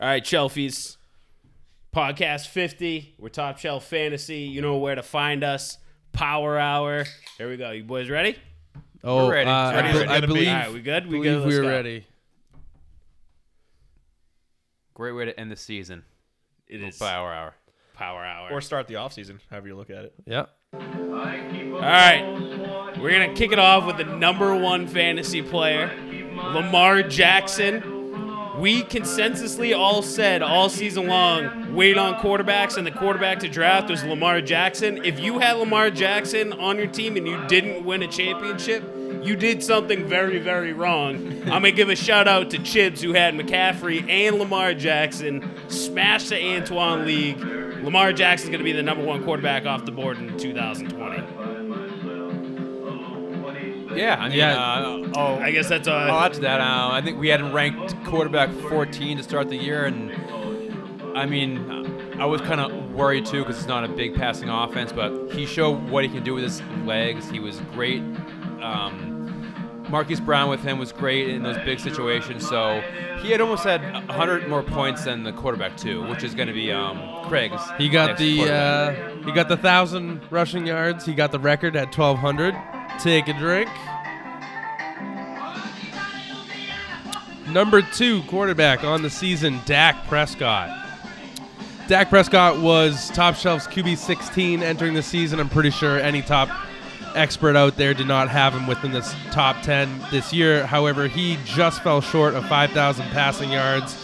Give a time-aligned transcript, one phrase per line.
[0.00, 0.96] All right, Shelfies.
[1.94, 3.14] Podcast 50.
[3.18, 4.40] We're Top Shelf Fantasy.
[4.40, 5.78] You know where to find us.
[6.12, 7.04] Power Hour.
[7.38, 7.70] Here we go.
[7.70, 8.36] You boys ready?
[9.02, 9.50] Oh, We're ready.
[9.50, 10.26] uh, Ready I, as be- we're I gonna be.
[10.26, 11.04] believe, All right, we good?
[11.06, 11.40] We believe good?
[11.44, 11.68] Let's we're go.
[11.68, 12.06] ready.
[14.94, 16.04] Great way to end the season.
[16.66, 17.54] It is Power hour.
[17.94, 18.48] Power Hour.
[18.52, 20.14] Or start the off season, however you look at it.
[20.26, 20.46] Yeah.
[20.74, 20.80] All
[21.80, 22.94] right.
[23.00, 25.90] We're going to kick it off with the number one fantasy player,
[26.34, 27.97] Lamar Jackson.
[28.58, 33.88] We consensusly all said all season long, wait on quarterbacks, and the quarterback to draft
[33.88, 35.04] was Lamar Jackson.
[35.04, 38.82] If you had Lamar Jackson on your team and you didn't win a championship,
[39.22, 41.16] you did something very, very wrong.
[41.44, 45.48] I'm going to give a shout out to Chibs, who had McCaffrey and Lamar Jackson
[45.68, 47.38] smash the Antoine League.
[47.38, 51.37] Lamar Jackson's going to be the number one quarterback off the board in 2020.
[53.98, 54.56] Yeah, I mean, Yeah.
[54.56, 56.60] Uh, oh, I guess that's I'll uh add to that.
[56.60, 60.12] Uh, I think we had him ranked quarterback 14 to start the year, and
[61.16, 64.92] I mean, I was kind of worried too because it's not a big passing offense,
[64.92, 67.28] but he showed what he can do with his legs.
[67.30, 68.02] He was great.
[68.60, 69.14] Um,
[69.88, 72.46] Marquise Brown with him was great in those big situations.
[72.46, 72.82] So
[73.22, 76.54] he had almost had 100 more points than the quarterback too, which is going to
[76.54, 77.60] be um, Craig's.
[77.78, 81.04] He got the uh, he got the thousand rushing yards.
[81.06, 82.54] He got the record at twelve hundred.
[82.98, 83.70] Take a drink.
[87.50, 90.86] Number two quarterback on the season, Dak Prescott.
[91.86, 95.40] Dak Prescott was top shelf's QB 16 entering the season.
[95.40, 96.50] I'm pretty sure any top
[97.14, 100.66] expert out there did not have him within this top 10 this year.
[100.66, 103.94] However, he just fell short of 5,000 passing yards,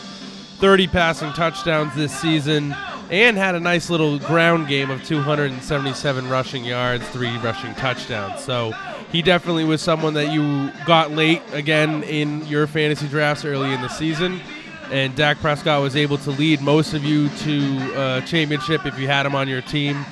[0.58, 2.74] 30 passing touchdowns this season,
[3.10, 8.42] and had a nice little ground game of 277 rushing yards, three rushing touchdowns.
[8.42, 8.72] So
[9.12, 13.80] he definitely was someone that you got late again in your fantasy drafts early in
[13.80, 14.40] the season.
[14.90, 19.06] And Dak Prescott was able to lead most of you to a championship if you
[19.06, 20.04] had him on your team.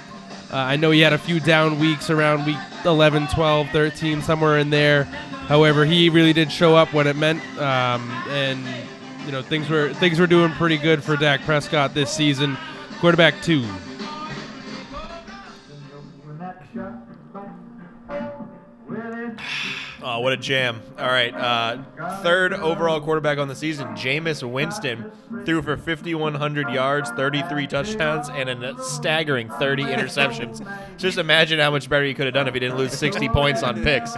[0.52, 4.58] Uh, I know he had a few down weeks around week 11, 12, 13, somewhere
[4.58, 5.04] in there.
[5.48, 8.64] However, he really did show up when it meant, um, and
[9.24, 12.56] you know things were things were doing pretty good for Dak Prescott this season.
[13.00, 13.64] Quarterback two.
[20.22, 20.80] What a jam.
[20.98, 21.34] All right.
[21.34, 21.82] Uh,
[22.22, 25.10] third overall quarterback on the season, Jameis Winston,
[25.44, 30.64] threw for 5,100 yards, 33 touchdowns, and a staggering 30 interceptions.
[30.96, 33.64] Just imagine how much better he could have done if he didn't lose 60 points
[33.64, 34.14] on picks.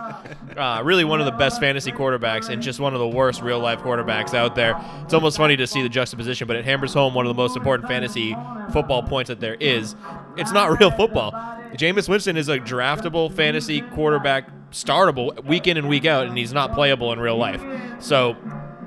[0.57, 3.59] Uh, really one of the best fantasy quarterbacks and just one of the worst real
[3.59, 4.79] life quarterbacks out there.
[5.05, 7.57] It's almost funny to see the juxtaposition, but it hammers home one of the most
[7.57, 8.37] important fantasy
[8.73, 9.97] football points that there is.
[10.37, 11.33] It's not real football.
[11.75, 16.53] Jameis Winston is a draftable fantasy quarterback, startable week in and week out, and he's
[16.53, 17.63] not playable in real life.
[18.01, 18.37] So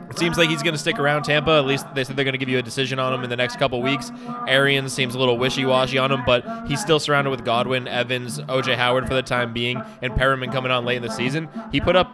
[0.09, 1.51] it seems like he's going to stick around Tampa.
[1.51, 3.35] At least they said they're going to give you a decision on him in the
[3.35, 4.11] next couple weeks.
[4.47, 8.75] Arians seems a little wishy-washy on him, but he's still surrounded with Godwin, Evans, OJ
[8.75, 11.49] Howard for the time being, and Perriman coming on late in the season.
[11.71, 12.13] He put up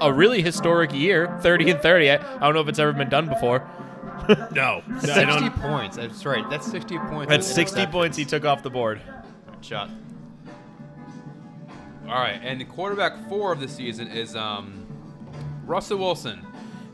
[0.00, 2.10] a really historic year, 30 and 30.
[2.10, 3.68] I, I don't know if it's ever been done before.
[4.52, 4.82] no.
[4.88, 5.96] I 60 points.
[5.96, 6.48] That's right.
[6.48, 7.30] That's 60 points.
[7.30, 9.00] That's 60 points he took off the board.
[9.60, 9.90] shot.
[12.08, 14.86] All right, and the quarterback four of the season is um,
[15.64, 16.46] Russell Wilson,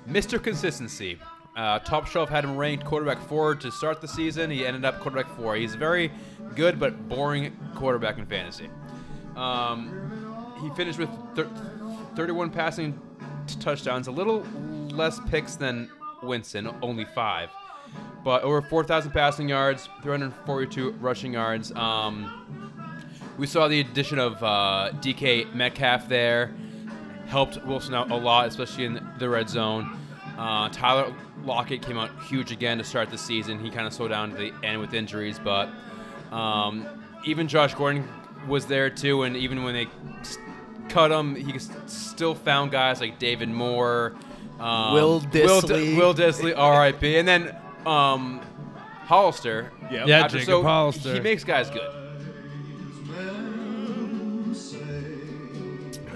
[0.08, 0.42] Mr.
[0.42, 1.18] Consistency.
[1.54, 4.50] Uh, Top Shelf had him ranked quarterback four to start the season.
[4.50, 5.54] He ended up quarterback four.
[5.54, 6.10] He's a very
[6.54, 8.70] good but boring quarterback in fantasy.
[9.36, 11.50] Um, he finished with thir-
[12.16, 12.98] 31 passing
[13.46, 14.46] t- touchdowns, a little
[14.92, 15.90] less picks than
[16.22, 17.50] Winston, only five
[18.24, 21.72] but over 4,000 passing yards, 342 rushing yards.
[21.72, 22.71] Um,
[23.38, 26.54] we saw the addition of uh, DK Metcalf there,
[27.26, 29.98] helped Wilson out a lot, especially in the red zone.
[30.38, 33.58] Uh, Tyler Lockett came out huge again to start the season.
[33.58, 35.68] He kind of slowed down to the end with injuries, but
[36.30, 36.86] um,
[37.24, 38.08] even Josh Gordon
[38.48, 39.22] was there too.
[39.22, 39.88] And even when they
[40.88, 44.14] cut him, he still found guys like David Moore,
[44.58, 45.96] um, Will Will, Dissly.
[45.96, 47.18] Will Dissly, R.I.P.
[47.18, 47.56] And then
[47.86, 48.40] um,
[49.04, 49.70] Hollister.
[49.90, 50.06] Yep.
[50.06, 51.14] Yeah, Jacob so Hollister.
[51.14, 52.01] He makes guys good.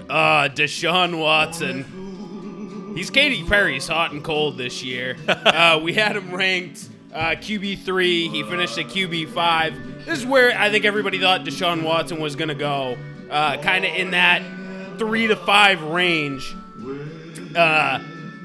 [0.09, 2.93] Uh, Deshaun Watson.
[2.95, 5.17] He's Katy Perry's hot and cold this year.
[5.27, 8.27] uh, we had him ranked uh, QB three.
[8.29, 10.05] He finished at QB five.
[10.05, 12.97] This is where I think everybody thought Deshaun Watson was gonna go.
[13.29, 14.41] Uh, kind of in that
[14.97, 16.55] three to five range.
[17.55, 17.99] Uh,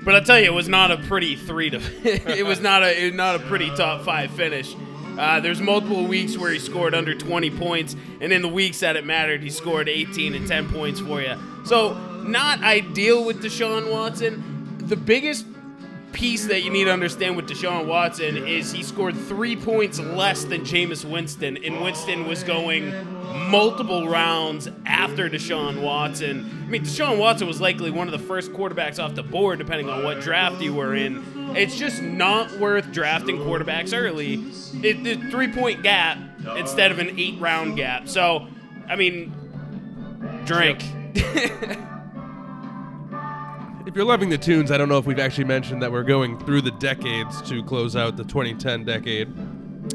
[0.05, 1.81] but I'll tell you, it was not a pretty three to.
[2.39, 4.75] it was not a not a pretty top five finish.
[5.19, 8.97] Uh, there's multiple weeks where he scored under 20 points, and in the weeks that
[8.97, 11.37] it mattered, he scored 18 and 10 points for you.
[11.65, 11.95] So
[12.25, 14.79] not ideal with Deshaun Watson.
[14.79, 15.47] The biggest
[16.13, 20.45] piece that you need to understand with Deshaun Watson is he scored three points less
[20.45, 22.93] than Jameis Winston, and Winston was going
[23.49, 26.65] multiple rounds after Deshaun Watson.
[26.67, 29.89] I mean, Deshaun Watson was likely one of the first quarterbacks off the board, depending
[29.89, 31.57] on what draft you were in.
[31.57, 34.45] It's just not worth drafting quarterbacks early.
[34.87, 36.19] It, the three point gap
[36.57, 38.09] instead of an eight round gap.
[38.09, 38.49] So,
[38.89, 39.33] I mean,
[40.45, 40.83] drink.
[43.85, 46.39] If you're loving the tunes, I don't know if we've actually mentioned that we're going
[46.47, 49.29] through the decades to close out the 2010 decade,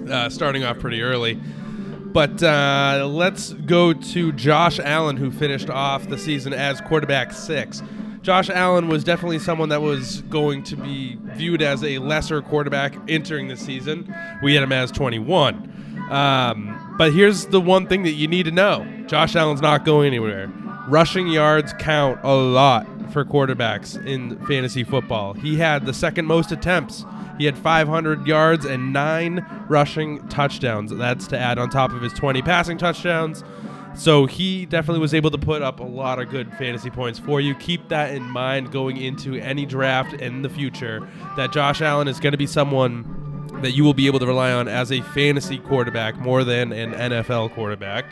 [0.08, 1.34] uh, starting off pretty early.
[1.36, 7.82] But uh, let's go to Josh Allen, who finished off the season as quarterback six.
[8.22, 12.94] Josh Allen was definitely someone that was going to be viewed as a lesser quarterback
[13.08, 14.14] entering the season.
[14.44, 16.06] We had him as 21.
[16.12, 20.06] Um, but here's the one thing that you need to know Josh Allen's not going
[20.08, 20.52] anywhere.
[20.88, 25.34] Rushing yards count a lot for quarterbacks in fantasy football.
[25.34, 27.06] He had the second most attempts.
[27.38, 30.96] He had 500 yards and nine rushing touchdowns.
[30.96, 33.44] That's to add on top of his 20 passing touchdowns.
[33.96, 37.42] So he definitely was able to put up a lot of good fantasy points for
[37.42, 37.54] you.
[37.56, 41.08] Keep that in mind going into any draft in the future.
[41.36, 44.52] That Josh Allen is going to be someone that you will be able to rely
[44.52, 48.06] on as a fantasy quarterback more than an NFL quarterback.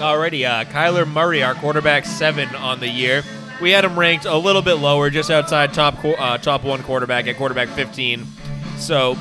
[0.00, 3.22] Alrighty, uh, Kyler Murray, our quarterback seven on the year.
[3.60, 7.26] We had him ranked a little bit lower, just outside top uh, top one quarterback
[7.26, 8.24] at quarterback 15.
[8.78, 9.18] So,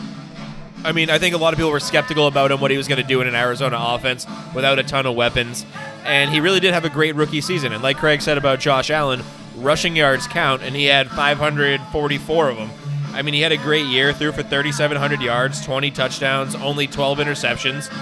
[0.85, 2.87] I mean, I think a lot of people were skeptical about him, what he was
[2.87, 5.65] going to do in an Arizona offense without a ton of weapons.
[6.05, 7.73] And he really did have a great rookie season.
[7.73, 9.21] And like Craig said about Josh Allen,
[9.57, 12.69] rushing yards count, and he had 544 of them.
[13.11, 17.17] I mean, he had a great year, threw for 3,700 yards, 20 touchdowns, only 12
[17.17, 17.93] interceptions.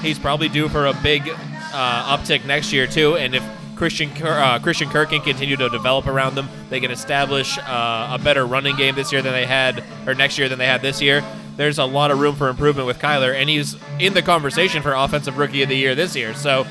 [0.00, 1.30] He's probably due for a big
[1.74, 3.16] uh, uptick next year too.
[3.16, 3.42] And if
[3.76, 8.20] Christian uh, Christian Kirk can continue to develop around them, they can establish uh, a
[8.22, 11.02] better running game this year than they had, or next year than they had this
[11.02, 11.24] year.
[11.56, 14.92] There's a lot of room for improvement with Kyler, and he's in the conversation for
[14.92, 16.34] Offensive Rookie of the Year this year.
[16.34, 16.66] So,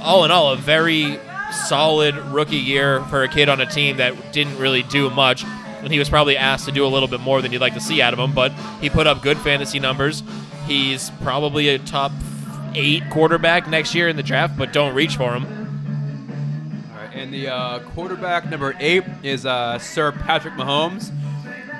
[0.00, 1.18] all in all, a very
[1.52, 5.44] solid rookie year for a kid on a team that didn't really do much.
[5.44, 7.80] And he was probably asked to do a little bit more than you'd like to
[7.80, 10.22] see out of him, but he put up good fantasy numbers.
[10.66, 12.12] He's probably a top
[12.74, 15.44] eight quarterback next year in the draft, but don't reach for him.
[16.92, 21.10] All right, and the uh, quarterback number eight is uh, Sir Patrick Mahomes,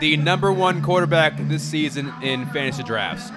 [0.01, 3.31] the number one quarterback this season in fantasy drafts.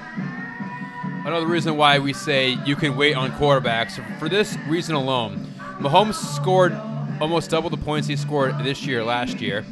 [1.25, 5.47] Another reason why we say you can wait on quarterbacks for this reason alone.
[5.79, 6.73] Mahomes scored
[7.21, 9.63] almost double the points he scored this year last year.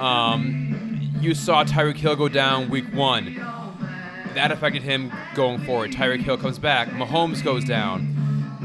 [0.00, 3.36] Um, you saw Tyreek Hill go down week one.
[4.34, 5.92] That affected him going forward.
[5.92, 6.88] Tyreek Hill comes back.
[6.88, 8.16] Mahomes goes down.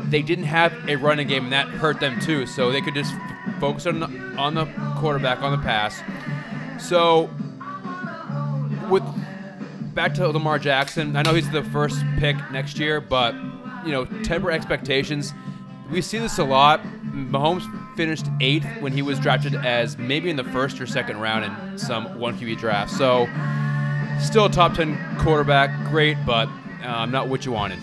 [0.09, 2.45] They didn't have a running game, and that hurt them too.
[2.45, 4.07] So they could just f- focus on the,
[4.37, 4.65] on the
[4.97, 6.01] quarterback on the pass.
[6.77, 7.29] So
[8.89, 9.03] with
[9.95, 13.33] back to Lamar Jackson, I know he's the first pick next year, but
[13.85, 15.33] you know, temper expectations.
[15.91, 16.83] We see this a lot.
[17.05, 17.63] Mahomes
[17.95, 21.77] finished eighth when he was drafted as maybe in the first or second round in
[21.77, 22.91] some one QB draft.
[22.91, 23.27] So
[24.19, 26.47] still a top ten quarterback, great, but
[26.83, 27.79] um, not what you wanted.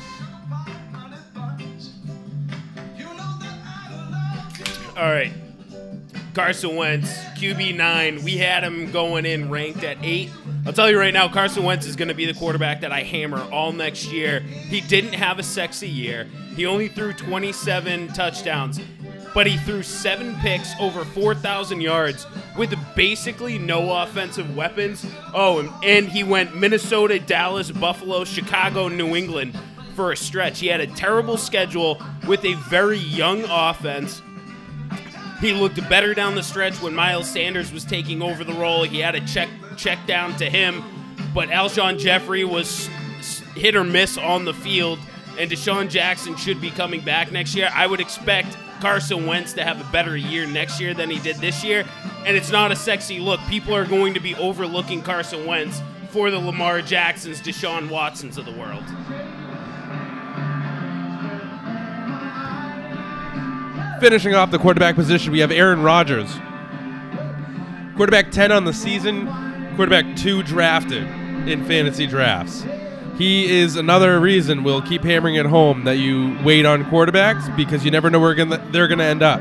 [4.97, 5.33] All right.
[6.35, 8.23] Carson Wentz, QB nine.
[8.25, 10.31] We had him going in ranked at eight.
[10.65, 13.03] I'll tell you right now, Carson Wentz is going to be the quarterback that I
[13.03, 14.41] hammer all next year.
[14.41, 16.29] He didn't have a sexy year.
[16.57, 18.81] He only threw 27 touchdowns,
[19.35, 25.07] but he threw seven picks, over 4,000 yards, with basically no offensive weapons.
[25.35, 29.59] Oh, and, he went Minnesota, Dallas, Buffalo, Chicago, New England
[29.95, 30.61] for a stretch.
[30.61, 34.23] He had a terrible schedule with a very young offense.
[35.41, 38.85] He looked better down the stretch when Miles Sanders was taking over the role.
[38.85, 40.85] He had a check check down to him,
[41.35, 42.89] but Alshon Jeffery was
[43.55, 44.99] hit or miss on the field,
[45.39, 47.71] and DeSean Jackson should be coming back next year.
[47.75, 51.37] I would expect Carson Wentz to have a better year next year than he did
[51.37, 51.85] this year,
[52.27, 53.39] and it's not a sexy look.
[53.49, 58.45] People are going to be overlooking Carson Wentz for the Lamar Jacksons, Deshaun Watsons of
[58.45, 58.83] the world.
[64.01, 66.35] Finishing off the quarterback position, we have Aaron Rodgers.
[67.95, 69.27] Quarterback 10 on the season,
[69.77, 71.05] quarterback 2 drafted
[71.49, 72.65] in fantasy drafts.
[73.17, 77.85] He is another reason we'll keep hammering it home that you wait on quarterbacks because
[77.85, 79.41] you never know where they're going to end up.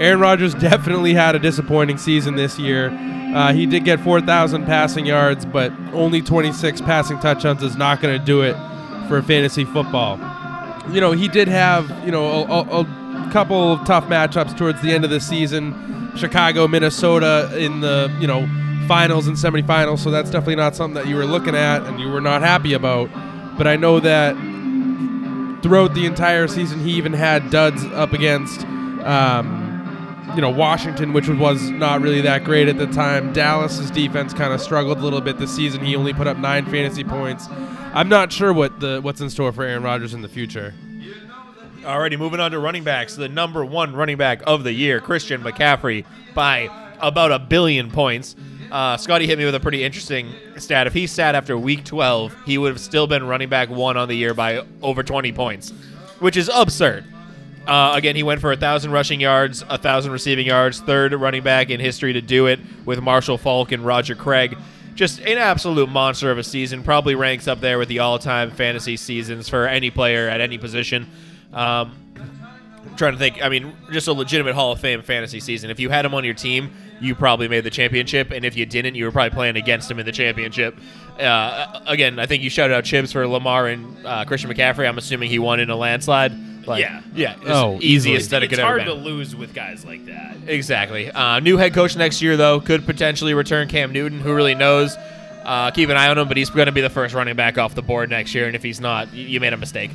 [0.00, 2.90] Aaron Rodgers definitely had a disappointing season this year.
[3.34, 8.18] Uh, he did get 4,000 passing yards, but only 26 passing touchdowns is not going
[8.18, 8.56] to do it
[9.08, 10.18] for fantasy football.
[10.90, 14.80] You know, he did have, you know, a, a, a couple of tough matchups towards
[14.82, 16.12] the end of the season.
[16.16, 18.46] Chicago, Minnesota in the you know
[18.86, 19.98] finals and semifinals.
[19.98, 22.74] So that's definitely not something that you were looking at and you were not happy
[22.74, 23.10] about.
[23.56, 24.34] But I know that
[25.62, 28.60] throughout the entire season, he even had duds up against.
[29.04, 29.72] Um,
[30.34, 33.32] you know Washington, which was not really that great at the time.
[33.32, 35.84] Dallas's defense kind of struggled a little bit this season.
[35.84, 37.46] He only put up nine fantasy points.
[37.94, 40.74] I'm not sure what the what's in store for Aaron Rodgers in the future.
[41.82, 43.14] Alrighty, moving on to running backs.
[43.14, 48.34] The number one running back of the year, Christian McCaffrey, by about a billion points.
[48.74, 50.88] Uh, Scotty hit me with a pretty interesting stat.
[50.88, 54.08] If he sat after week 12, he would have still been running back one on
[54.08, 55.70] the year by over 20 points,
[56.18, 57.04] which is absurd.
[57.68, 61.44] Uh, again, he went for a thousand rushing yards, a thousand receiving yards, third running
[61.44, 64.58] back in history to do it with Marshall Faulk and Roger Craig.
[64.96, 66.82] Just an absolute monster of a season.
[66.82, 71.08] Probably ranks up there with the all-time fantasy seasons for any player at any position.
[71.52, 71.96] Um,
[72.96, 73.40] trying to think.
[73.40, 75.70] I mean, just a legitimate Hall of Fame fantasy season.
[75.70, 78.66] If you had him on your team, you probably made the championship, and if you
[78.66, 80.76] didn't, you were probably playing against him in the championship.
[81.18, 84.88] Uh, again, I think you shouted out chips for Lamar and uh, Christian McCaffrey.
[84.88, 86.32] I'm assuming he won in a landslide.
[86.66, 87.02] Like, Yeah.
[87.14, 87.34] yeah.
[87.40, 88.86] It's Oh, easiest that it it's could ever hard been.
[88.86, 90.36] to lose with guys like that.
[90.46, 91.10] Exactly.
[91.10, 94.18] Uh, new head coach next year, though, could potentially return Cam Newton.
[94.20, 94.96] Who really knows?
[95.44, 97.58] Uh, keep an eye on him, but he's going to be the first running back
[97.58, 98.46] off the board next year.
[98.46, 99.90] And if he's not, you made a mistake.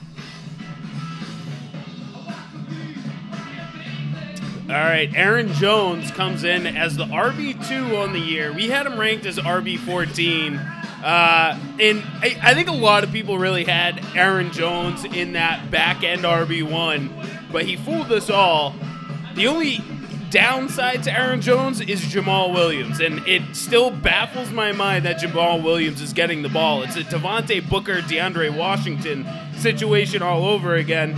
[4.69, 8.53] All right, Aaron Jones comes in as the RB2 on the year.
[8.53, 10.59] We had him ranked as RB14.
[11.03, 15.71] Uh, and I, I think a lot of people really had Aaron Jones in that
[15.71, 18.75] back end RB1, but he fooled us all.
[19.33, 19.79] The only
[20.29, 25.63] downside to Aaron Jones is Jamaal Williams, and it still baffles my mind that Jamaal
[25.63, 26.83] Williams is getting the ball.
[26.83, 31.17] It's a Devontae Booker, DeAndre Washington situation all over again.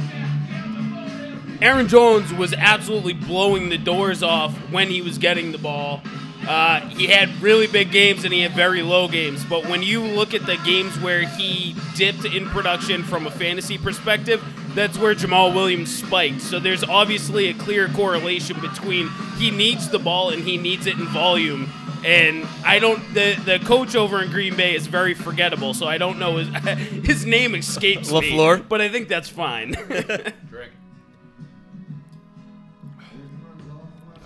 [1.61, 6.01] Aaron Jones was absolutely blowing the doors off when he was getting the ball.
[6.47, 9.45] Uh, he had really big games and he had very low games.
[9.45, 13.77] But when you look at the games where he dipped in production from a fantasy
[13.77, 16.41] perspective, that's where Jamaal Williams spiked.
[16.41, 20.97] So there's obviously a clear correlation between he needs the ball and he needs it
[20.97, 21.71] in volume.
[22.03, 22.99] And I don't.
[23.13, 26.47] The the coach over in Green Bay is very forgettable, so I don't know his
[27.05, 28.31] his name escapes me.
[28.31, 28.67] LaFleur?
[28.67, 29.75] but I think that's fine.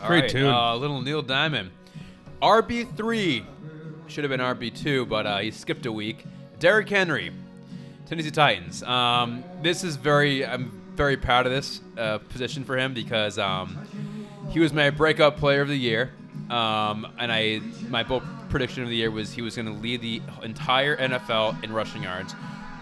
[0.08, 0.48] Great right, tune.
[0.48, 1.72] Uh, little Neil Diamond.
[2.42, 3.46] RB3.
[4.08, 6.26] Should have been RB2, but uh, he skipped a week.
[6.60, 7.32] Derrick Henry,
[8.06, 8.84] Tennessee Titans.
[8.84, 13.78] Um, this is very, I'm very proud of this uh, position for him because um,
[14.52, 16.12] he was my breakout player of the year.
[16.50, 20.02] Um, and I, my bold prediction of the year was he was going to lead
[20.02, 22.34] the entire NFL in rushing yards,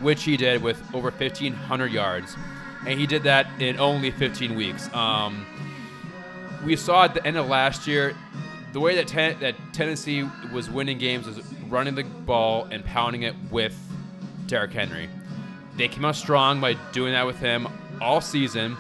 [0.01, 2.36] which he did with over 1,500 yards.
[2.86, 4.94] And he did that in only 15 weeks.
[4.94, 5.46] Um,
[6.65, 8.15] we saw at the end of last year
[8.72, 11.39] the way that ten- that Tennessee was winning games was
[11.70, 13.75] running the ball and pounding it with
[14.48, 15.10] Derrick Henry.
[15.77, 17.67] They came out strong by doing that with him
[18.01, 18.77] all season.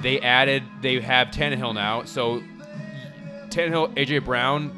[0.00, 2.42] They added, they have Tannehill now, so
[3.48, 4.72] Tannehill, AJ Brown,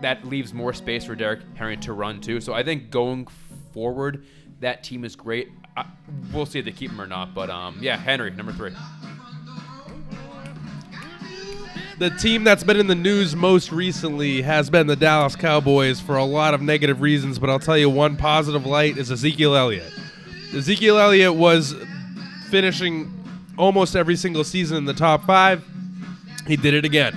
[0.00, 2.40] that leaves more space for Derrick Henry to run too.
[2.40, 3.26] So I think going
[3.72, 4.24] forward,
[4.60, 5.48] that team is great.
[5.76, 5.86] I,
[6.32, 8.72] we'll see if they keep him or not, but um, yeah, Henry number three.
[11.98, 16.16] The team that's been in the news most recently has been the Dallas Cowboys for
[16.16, 19.92] a lot of negative reasons, but I'll tell you one positive light is Ezekiel Elliott.
[20.54, 21.74] Ezekiel Elliott was
[22.50, 23.12] finishing
[23.56, 25.64] almost every single season in the top five.
[26.46, 27.16] He did it again.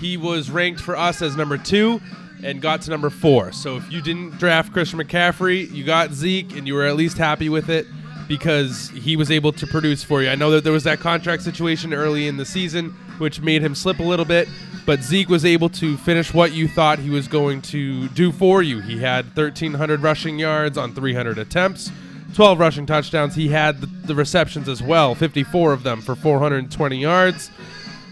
[0.00, 2.00] He was ranked for us as number two
[2.44, 3.50] and got to number four.
[3.50, 7.18] So if you didn't draft Christian McCaffrey, you got Zeke and you were at least
[7.18, 7.88] happy with it
[8.32, 10.30] because he was able to produce for you.
[10.30, 13.74] I know that there was that contract situation early in the season, which made him
[13.74, 14.48] slip a little bit,
[14.86, 18.62] but Zeke was able to finish what you thought he was going to do for
[18.62, 18.80] you.
[18.80, 21.92] He had 1,300 rushing yards on 300 attempts,
[22.32, 23.34] 12 rushing touchdowns.
[23.34, 27.50] He had the, receptions as well, 54 of them for 420 yards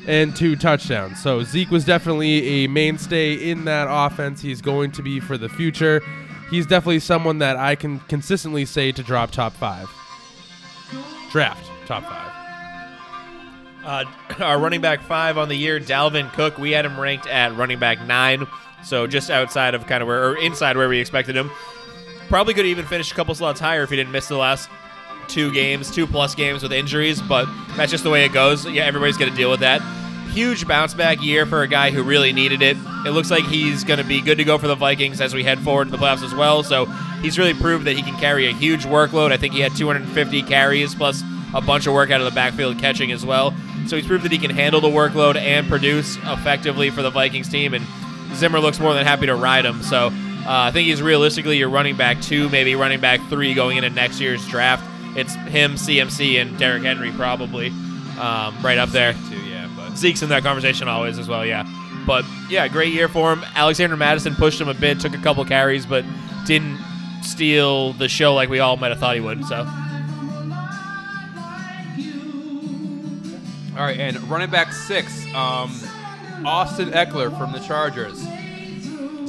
[0.07, 1.23] and two touchdowns.
[1.23, 4.43] So Zeke was definitely a mainstay in that offense.
[4.43, 6.03] He's going to be for the future.
[6.51, 9.89] He's definitely someone that I can consistently say to drop top five.
[11.31, 12.31] Draft top five.
[13.85, 14.05] Uh,
[14.45, 16.59] our running back five on the year, Dalvin Cook.
[16.59, 18.47] We had him ranked at running back nine,
[18.85, 21.51] so just outside of kind of where, or inside where we expected him.
[22.29, 24.71] Probably could have even finished a couple slots higher if he didn't miss the last
[25.27, 28.67] two games, two plus games with injuries, but that's just the way it goes.
[28.67, 29.81] Yeah, everybody's going to deal with that.
[30.31, 32.77] Huge bounce back year for a guy who really needed it.
[33.05, 35.43] It looks like he's going to be good to go for the Vikings as we
[35.43, 36.63] head forward to the playoffs as well.
[36.63, 36.87] So
[37.21, 39.33] he's really proved that he can carry a huge workload.
[39.33, 41.23] I think he had 250 carries plus
[41.55, 43.55] a bunch of work out of the backfield catching as well.
[43.87, 47.49] So he's proved that he can handle the workload and produce effectively for the Vikings
[47.49, 47.75] team.
[47.75, 47.85] And
[48.35, 49.83] Zimmer looks more than happy to ride him.
[49.83, 50.13] So uh,
[50.47, 54.21] I think he's realistically your running back two, maybe running back three going into next
[54.21, 54.87] year's draft.
[55.17, 57.69] It's him, CMC, and Derrick Henry probably
[58.19, 59.13] um, right up there.
[59.13, 61.67] Too, yeah, but Zeke's in that conversation always as well, yeah.
[62.07, 63.45] But yeah, great year for him.
[63.55, 66.05] Alexander Mattison pushed him a bit, took a couple carries, but
[66.47, 66.79] didn't
[67.25, 69.45] steal the show like we all might have thought he would.
[69.45, 69.67] So
[73.81, 75.73] All right, and running back six, um,
[76.45, 78.19] Austin Ekeler from the Chargers.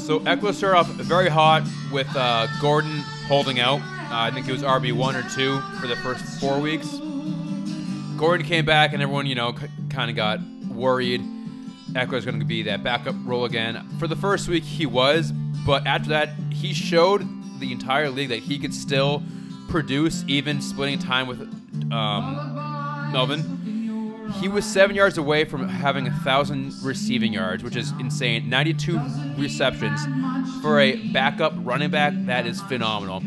[0.03, 3.79] So Ekeler started off very hot with uh, Gordon holding out.
[3.79, 3.83] Uh,
[4.25, 6.99] I think it was RB one or two for the first four weeks.
[8.17, 11.21] Gordon came back, and everyone, you know, c- kind of got worried.
[11.93, 13.87] Ekeler's going to be that backup role again.
[13.99, 15.31] For the first week, he was,
[15.65, 17.25] but after that, he showed
[17.61, 19.23] the entire league that he could still
[19.69, 21.39] produce, even splitting time with
[21.93, 24.31] um, Melvin.
[24.39, 28.49] He was seven yards away from having a thousand receiving yards, which is insane.
[28.49, 28.99] 92
[29.37, 30.01] receptions
[30.61, 32.13] for a backup running back.
[32.25, 33.21] That is phenomenal.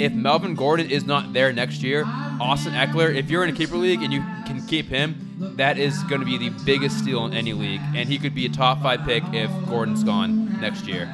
[0.00, 2.04] If Melvin Gordon is not there next year,
[2.40, 6.02] Austin Ekeler, if you're in a keeper league and you can keep him, that is
[6.04, 8.82] going to be the biggest steal in any league, and he could be a top
[8.82, 11.12] five pick if Gordon's gone next year.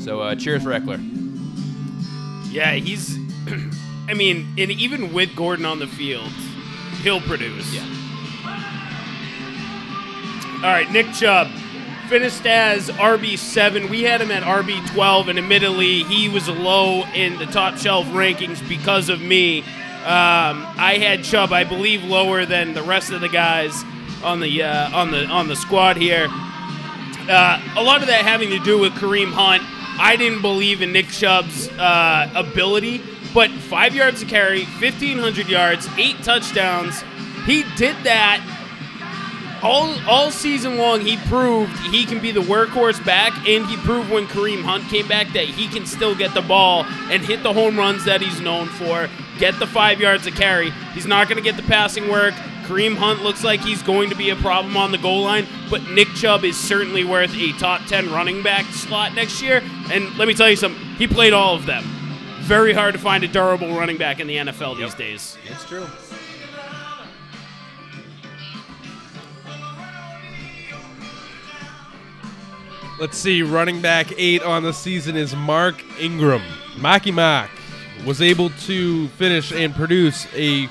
[0.00, 1.22] So uh, cheers for Ekeler.
[2.52, 3.18] Yeah, he's.
[4.08, 6.30] I mean, and even with Gordon on the field,
[7.02, 7.74] he'll produce.
[7.74, 7.86] Yeah.
[10.56, 11.48] All right, Nick Chubb
[12.08, 13.88] finished as RB7.
[13.88, 18.66] We had him at RB12, and admittedly, he was low in the top shelf rankings
[18.68, 19.60] because of me.
[19.60, 23.82] Um, I had Chubb, I believe, lower than the rest of the guys
[24.22, 26.28] on the uh, on the on the squad here.
[26.30, 29.62] Uh, a lot of that having to do with Kareem Hunt.
[30.02, 33.00] I didn't believe in Nick Chubb's uh, ability,
[33.32, 37.04] but five yards to carry, 1,500 yards, eight touchdowns.
[37.46, 38.42] He did that
[39.62, 41.02] all all season long.
[41.02, 45.06] He proved he can be the workhorse back, and he proved when Kareem Hunt came
[45.06, 48.40] back that he can still get the ball and hit the home runs that he's
[48.40, 49.08] known for.
[49.38, 50.70] Get the five yards to carry.
[50.94, 52.34] He's not going to get the passing work.
[52.62, 55.82] Kareem Hunt looks like he's going to be a problem on the goal line, but
[55.90, 59.62] Nick Chubb is certainly worth a top 10 running back slot next year.
[59.90, 61.84] And let me tell you something, he played all of them.
[62.40, 65.36] Very hard to find a durable running back in the NFL these days.
[65.44, 65.86] It's true.
[73.00, 73.42] Let's see.
[73.42, 76.42] Running back eight on the season is Mark Ingram.
[76.78, 77.50] Mackie Mack
[78.06, 80.68] was able to finish and produce a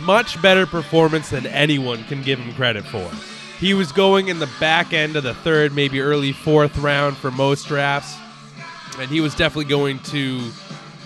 [0.00, 3.10] much better performance than anyone can give him credit for.
[3.58, 7.30] He was going in the back end of the third, maybe early fourth round for
[7.30, 8.16] most drafts,
[8.98, 10.50] and he was definitely going to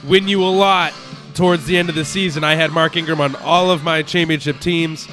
[0.05, 0.93] win you a lot
[1.35, 2.45] towards the end of the season.
[2.45, 5.09] I had Mark Ingram on all of my championship teams,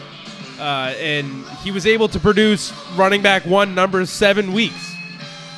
[0.60, 4.92] uh, and he was able to produce running back one numbers seven weeks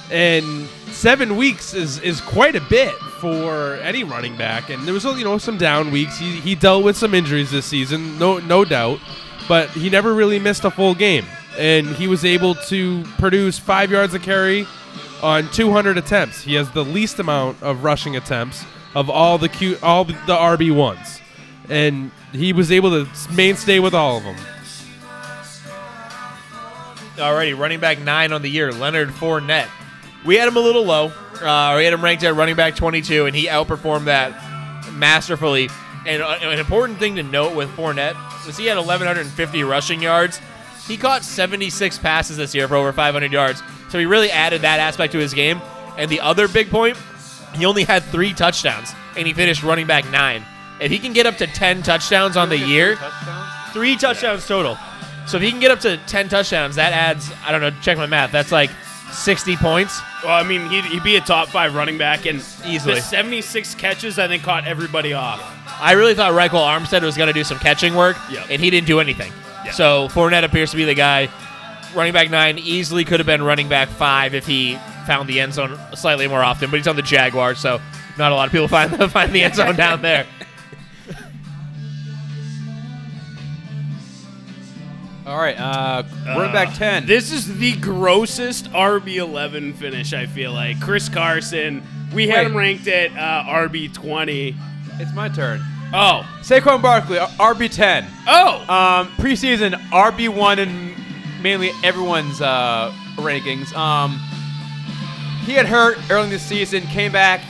[0.10, 0.68] and
[1.04, 4.70] seven weeks is is quite a bit for any running back.
[4.70, 6.18] And there was you know some down weeks.
[6.18, 9.02] He he dealt with some injuries this season, no no doubt,
[9.50, 11.26] but he never really missed a full game,
[11.58, 14.66] and he was able to produce five yards a carry
[15.22, 16.42] on 200 attempts.
[16.42, 18.63] He has the least amount of rushing attempts
[18.96, 21.20] of all the Q, all the RB ones,
[21.68, 24.38] and he was able to mainstay with all of them.
[27.18, 29.68] Alrighty, running back nine on the year, Leonard Fournette.
[30.26, 31.12] We had him a little low.
[31.42, 34.32] Uh, we had him ranked at running back 22, and he outperformed that
[34.94, 35.70] masterfully.
[36.06, 40.40] And uh, an important thing to note with Fournette was he had 1,150 rushing yards.
[40.88, 43.62] He caught 76 passes this year for over 500 yards.
[43.90, 45.62] So he really added that aspect to his game.
[45.98, 46.98] And the other big point,
[47.56, 50.44] he only had three touchdowns, and he finished running back nine.
[50.82, 52.98] If he can get up to 10 touchdowns on the year,
[53.72, 54.78] three touchdowns total.
[55.28, 57.98] So if he can get up to 10 touchdowns, that adds, I don't know, check
[57.98, 58.32] my math.
[58.32, 58.72] That's like
[59.13, 59.99] 60 points.
[60.23, 62.95] Well, I mean, he'd, he'd be a top five running back, and Easily.
[62.95, 65.41] the 76 catches, I think, caught everybody off.
[65.80, 68.47] I really thought Ryquell Armstead was going to do some catching work, Yep.
[68.49, 69.32] and he didn't do anything.
[69.65, 69.71] Yeah.
[69.71, 71.30] So Fournette appears to be the guy.
[71.95, 75.54] Running back nine easily could have been running back five if he found the end
[75.54, 77.80] zone slightly more often, but he's on the Jaguars, so
[78.17, 80.26] not a lot of people find the, find the end zone down there.
[85.26, 87.06] All right, uh, running back 10.
[87.06, 90.82] This is the grossest RB11 finish, I feel like.
[90.82, 91.82] Chris Carson,
[92.14, 92.46] we had Wait.
[92.48, 94.54] him ranked at uh, RB20.
[95.00, 95.62] it's my turn.
[95.94, 96.28] Oh.
[96.42, 98.06] Saquon Barkley, RB10.
[98.28, 98.60] Oh!
[98.68, 100.94] Um, preseason RB1 in
[101.42, 103.74] mainly everyone's uh, rankings.
[103.78, 104.20] Um,
[105.46, 107.42] he had hurt early in the season, came back,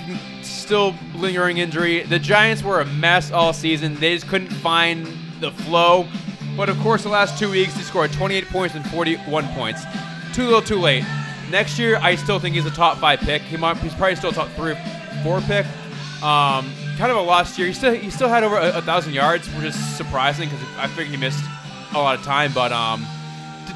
[0.44, 2.04] still lingering injury.
[2.04, 3.96] The Giants were a mess all season.
[3.96, 5.08] They just couldn't find
[5.40, 6.08] the flow.
[6.56, 9.84] But of course, the last two weeks, he scored 28 points and 41 points.
[10.34, 11.04] Too little, too late.
[11.50, 13.42] Next year, I still think he's a top five pick.
[13.44, 14.76] He might, he's probably still a top three,
[15.24, 15.66] four pick.
[16.24, 17.68] Um, kind of a lost year.
[17.68, 20.88] He still he still had over a, a thousand yards, which is surprising because I
[20.88, 21.44] figured he missed
[21.94, 22.54] a lot of time.
[22.54, 23.06] But um,
[23.68, 23.74] d-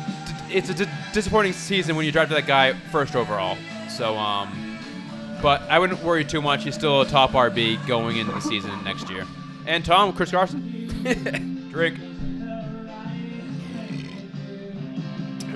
[0.47, 3.57] d- it's a d- disappointing season when you drafted that guy first overall.
[3.89, 4.79] So um,
[5.41, 6.63] but I wouldn't worry too much.
[6.63, 9.25] He's still a top RB going into the season next year.
[9.65, 11.99] And Tom, Chris Carson, drink.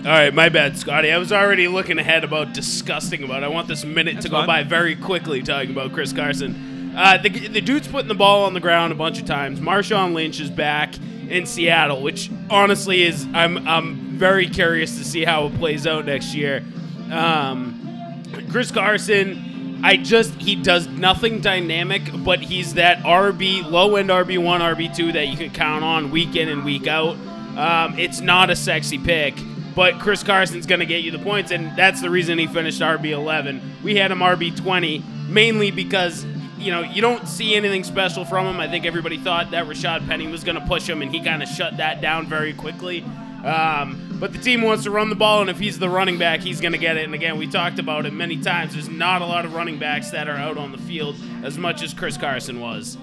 [0.02, 1.12] All right, my bad, Scotty.
[1.12, 3.44] I was already looking ahead about disgusting about.
[3.44, 3.46] it.
[3.46, 4.48] I want this minute That's to go fine.
[4.48, 6.94] by very quickly talking about Chris Carson.
[6.98, 9.60] Uh, the, the dude's putting the ball on the ground a bunch of times.
[9.60, 10.96] Marshawn Lynch is back
[11.30, 16.08] in Seattle, which honestly is I'm I'm very curious to see how it plays out
[16.08, 16.64] next year.
[17.12, 24.10] Um, Chris Carson, I just he does nothing dynamic, but he's that RB low end
[24.10, 27.16] RB one, RB two that you can count on week in and week out.
[27.56, 29.36] Um, it's not a sexy pick,
[29.76, 32.82] but Chris Carson's going to get you the points, and that's the reason he finished
[32.82, 33.62] RB eleven.
[33.84, 36.26] We had him RB twenty mainly because
[36.58, 38.60] you know you don't see anything special from him.
[38.60, 41.42] I think everybody thought that Rashaad Penny was going to push him, and he kind
[41.42, 43.04] of shut that down very quickly.
[43.46, 46.42] Um, but the team wants to run the ball, and if he's the running back,
[46.42, 47.06] he's going to get it.
[47.06, 48.74] And again, we talked about it many times.
[48.74, 51.82] There's not a lot of running backs that are out on the field as much
[51.82, 53.00] as Chris Carson was.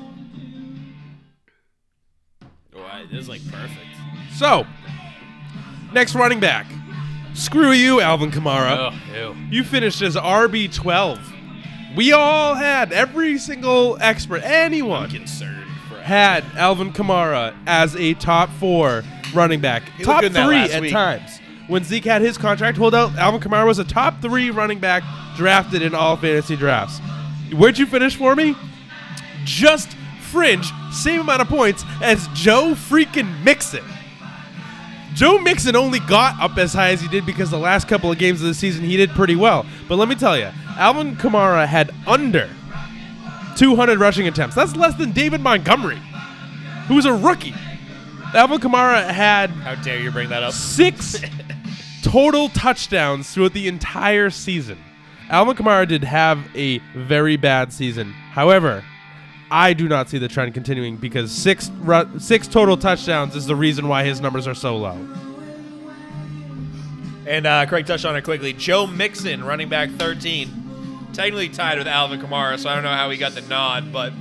[2.77, 3.81] Oh, I- this is like perfect.
[4.35, 4.65] So,
[5.93, 6.67] next running back.
[7.35, 8.93] Screw you, Alvin Kamara.
[8.93, 9.37] Oh, ew.
[9.51, 11.19] You finished as RB12.
[11.97, 18.51] We all had, every single expert, anyone Concerned for had Alvin Kamara as a top
[18.51, 19.85] four running back.
[19.97, 20.93] He top good in that three at week.
[20.93, 21.41] times.
[21.67, 25.03] When Zeke had his contract holdout, Alvin Kamara was a top three running back
[25.37, 26.99] drafted in all fantasy drafts.
[27.53, 28.57] Where'd you finish for me?
[29.45, 33.85] Just fringe, same amount of points as Joe freaking Mixon.
[35.19, 38.19] Joe Mixon only got up as high as he did because the last couple of
[38.19, 39.67] games of the season he did pretty well.
[39.89, 42.49] But let me tell you, Alvin Kamara had under
[43.57, 44.55] 200 rushing attempts.
[44.55, 45.99] That's less than David Montgomery,
[46.87, 47.53] who was a rookie.
[48.33, 50.53] Alvin Kamara had How dare you bring that up?
[50.53, 51.21] six
[52.05, 54.79] total touchdowns throughout the entire season.
[55.31, 58.13] Alvin Kamara did have a very bad season.
[58.13, 58.85] However,
[59.51, 63.57] I do not see the trend continuing because six ru- six total touchdowns is the
[63.57, 64.99] reason why his numbers are so low.
[67.27, 68.53] And uh, Craig touched on it quickly.
[68.55, 73.11] Joe Mixon, running back 13, technically tied with Alvin Kamara, so I don't know how
[73.11, 74.13] he got the nod, but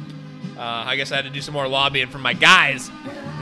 [0.58, 2.90] uh, I guess I had to do some more lobbying from my guys.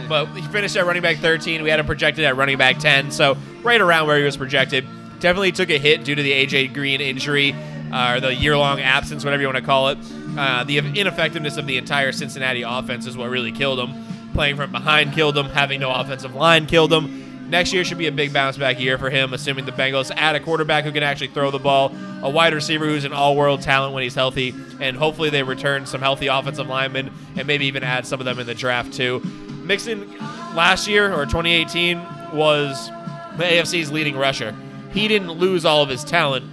[0.09, 1.63] But he finished at running back 13.
[1.63, 4.85] We had him projected at running back 10, so right around where he was projected.
[5.19, 7.55] Definitely took a hit due to the AJ Green injury,
[7.91, 9.97] uh, or the year-long absence, whatever you want to call it.
[10.37, 14.05] Uh, the ineffectiveness of the entire Cincinnati offense is what really killed him.
[14.33, 15.45] Playing from behind killed him.
[15.47, 17.49] Having no offensive line killed him.
[17.49, 20.35] Next year should be a big bounce back year for him, assuming the Bengals add
[20.35, 23.61] a quarterback who can actually throw the ball, a wide receiver who's an all world
[23.61, 27.83] talent when he's healthy, and hopefully they return some healthy offensive linemen and maybe even
[27.83, 29.19] add some of them in the draft too.
[29.63, 30.17] Mixon
[30.55, 32.01] last year or 2018
[32.33, 32.89] was
[33.37, 34.55] the AFC's leading rusher.
[34.91, 36.45] He didn't lose all of his talent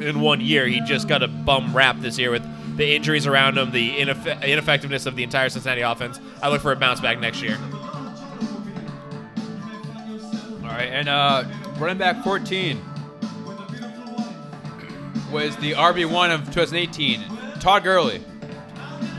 [0.00, 0.66] in one year.
[0.66, 2.44] He just got a bum rap this year with
[2.76, 6.20] the injuries around him, the ineff- ineffectiveness of the entire Cincinnati offense.
[6.42, 7.58] I look for a bounce back next year.
[10.62, 11.44] All right, and uh,
[11.78, 12.80] running back 14
[15.32, 17.22] was the RB1 of 2018,
[17.60, 18.22] Todd Gurley.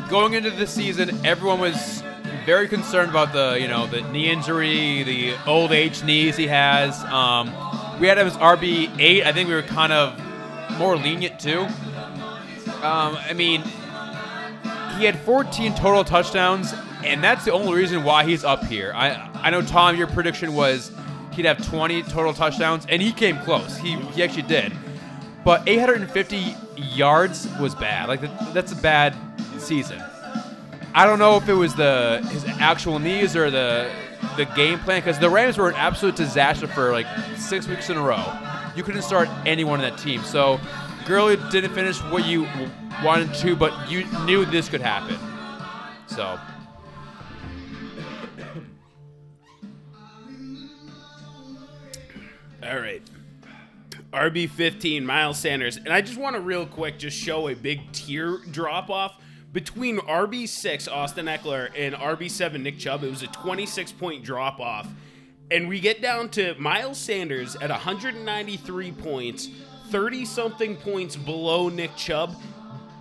[0.10, 2.04] Going into the season, everyone was
[2.46, 7.04] very concerned about the, you know, the knee injury, the old age knees he has.
[7.06, 7.48] Um,
[8.00, 9.26] we had him as RB8.
[9.26, 10.18] I think we were kind of
[10.78, 11.68] more lenient too.
[12.84, 13.62] Um, I mean,
[14.98, 18.92] he had 14 total touchdowns, and that's the only reason why he's up here.
[18.96, 20.92] I I know Tom, your prediction was
[21.34, 23.78] he'd have 20 total touchdowns, and he came close.
[23.78, 24.74] He he actually did,
[25.44, 28.08] but 850 yards was bad.
[28.10, 29.16] Like that, that's a bad
[29.58, 30.02] season.
[30.94, 33.92] I don't know if it was the his actual knees or the
[34.36, 37.98] the game plan because the Rams were an absolute disaster for like six weeks in
[37.98, 38.24] a row.
[38.76, 40.24] You couldn't start anyone in that team.
[40.24, 40.60] So
[41.08, 42.48] Gurley didn't finish what you
[43.04, 45.18] wanted to, but you knew this could happen.
[46.08, 46.38] So
[52.68, 53.02] All right.
[54.12, 55.78] RB 15, Miles Sanders.
[55.78, 59.22] And I just want to real quick just show a big tier drop off
[59.54, 63.04] between RB 6, Austin Ekeler, and RB 7, Nick Chubb.
[63.04, 64.88] It was a 26 point drop off.
[65.50, 69.48] And we get down to Miles Sanders at 193 points,
[69.90, 72.36] 30 something points below Nick Chubb,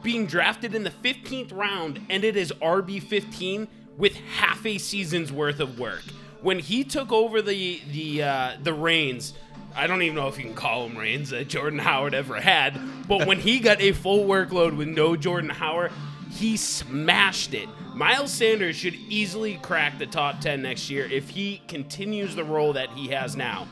[0.03, 5.61] being drafted in the 15th round, it is RB 15 with half a season's worth
[5.61, 6.03] of work.
[6.43, 9.33] when he took over the the uh, the reins.
[9.75, 12.79] I don't even know if you can call them reins that Jordan Howard ever had,
[13.09, 15.93] but when he got a full workload with no Jordan Howard,
[16.31, 17.69] he smashed it.
[17.95, 22.73] Miles Sanders should easily crack the top 10 next year if he continues the role
[22.75, 23.67] that he has now.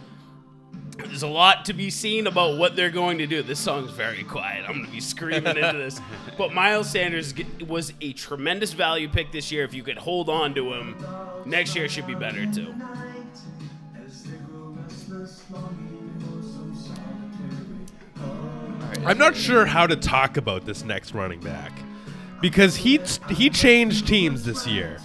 [0.96, 3.42] There's a lot to be seen about what they're going to do.
[3.42, 4.64] This song's very quiet.
[4.66, 6.00] I'm going to be screaming into this.
[6.36, 7.32] But Miles Sanders
[7.64, 9.62] was a tremendous value pick this year.
[9.62, 10.96] If you could hold on to him,
[11.46, 12.74] next year should be better too.
[19.06, 21.72] I'm not sure how to talk about this next running back
[22.40, 24.98] because he he changed teams this year,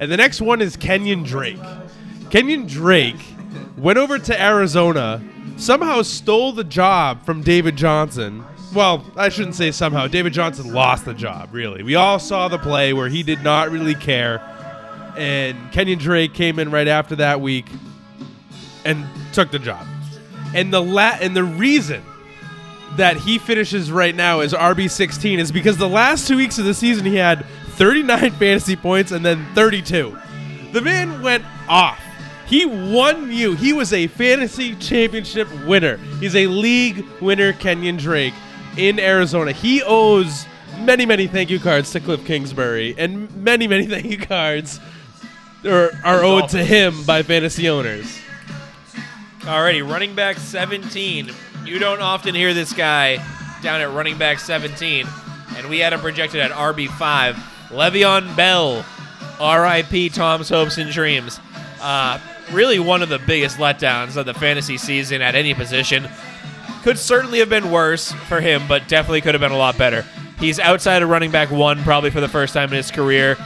[0.00, 1.58] and the next one is Kenyon Drake.
[2.30, 3.20] Kenyon Drake
[3.76, 5.22] went over to Arizona,
[5.56, 8.44] somehow stole the job from David Johnson.
[8.74, 10.06] Well, I shouldn't say somehow.
[10.06, 11.50] David Johnson lost the job.
[11.52, 14.40] Really, we all saw the play where he did not really care,
[15.16, 17.66] and Kenyon Drake came in right after that week
[18.84, 19.86] and took the job.
[20.54, 22.02] And the la- and the reason
[22.96, 26.74] that he finishes right now as RB16 is because the last two weeks of the
[26.74, 30.16] season he had 39 fantasy points and then 32.
[30.72, 32.00] The man went off.
[32.52, 33.54] He won you.
[33.54, 35.96] He was a fantasy championship winner.
[36.20, 38.34] He's a league winner, Kenyon Drake,
[38.76, 39.52] in Arizona.
[39.52, 40.44] He owes
[40.80, 44.80] many, many thank you cards to Cliff Kingsbury, and many, many thank you cards
[45.64, 48.20] are, are owed to him by fantasy owners.
[49.40, 51.30] Alrighty, running back 17.
[51.64, 53.16] You don't often hear this guy
[53.62, 55.06] down at running back 17,
[55.56, 57.32] and we had him projected at RB5.
[57.70, 58.84] Le'Veon Bell,
[59.40, 60.10] R.I.P.
[60.10, 61.40] Tom's hopes and dreams.
[61.80, 66.08] Uh, really one of the biggest letdowns of the fantasy season at any position.
[66.82, 70.04] Could certainly have been worse for him, but definitely could have been a lot better.
[70.38, 73.36] He's outside of running back one probably for the first time in his career,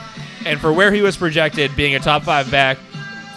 [0.46, 2.78] and for where he was projected, being a top five back,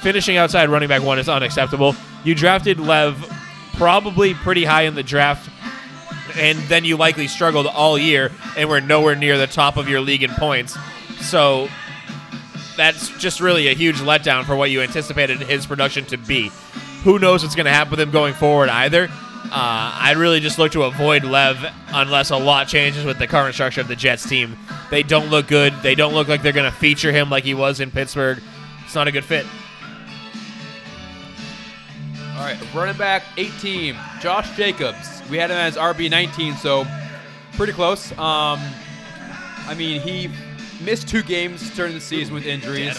[0.01, 1.95] finishing outside running back one is unacceptable.
[2.23, 3.17] You drafted Lev
[3.75, 5.49] probably pretty high in the draft,
[6.37, 9.99] and then you likely struggled all year and were nowhere near the top of your
[9.99, 10.77] league in points.
[11.19, 11.67] So
[12.79, 16.49] that's just really a huge letdown for what you anticipated his production to be.
[17.03, 19.09] Who knows what's going to happen with him going forward either?
[19.11, 21.57] Uh, I'd really just look to avoid Lev
[21.89, 24.57] unless a lot changes with the current structure of the Jets team.
[24.91, 25.73] They don't look good.
[25.81, 28.41] They don't look like they're going to feature him like he was in Pittsburgh.
[28.85, 29.45] It's not a good fit.
[32.37, 35.21] All right, running back 18, Josh Jacobs.
[35.29, 36.85] We had him as RB 19, so
[37.53, 38.13] pretty close.
[38.13, 38.61] Um,
[39.67, 40.29] I mean, he
[40.81, 42.97] missed two games during the season with injuries.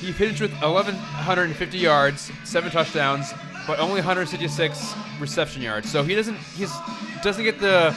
[0.00, 3.32] He finished with 1,150 yards, seven touchdowns,
[3.66, 5.90] but only 166 reception yards.
[5.90, 6.72] So he doesn't he's
[7.22, 7.96] doesn't get the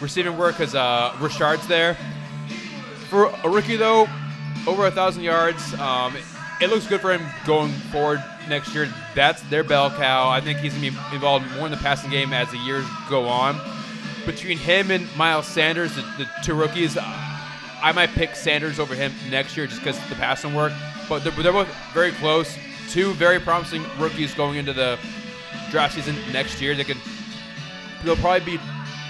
[0.00, 1.96] receiving work because uh, Richard's there.
[3.08, 4.08] For a rookie though,
[4.66, 5.74] over a thousand yards.
[5.74, 6.16] Um,
[6.60, 8.88] it looks good for him going forward next year.
[9.14, 10.28] That's their bell cow.
[10.28, 13.26] I think he's gonna be involved more in the passing game as the years go
[13.26, 13.60] on.
[14.26, 16.96] Between him and Miles Sanders, the, the two rookies,
[17.82, 20.72] I might pick Sanders over him next year just because the passing work.
[21.08, 22.56] But they're, they're both very close.
[22.90, 24.98] Two very promising rookies going into the
[25.70, 26.74] draft season next year.
[26.74, 26.98] They can
[28.04, 28.60] they'll probably be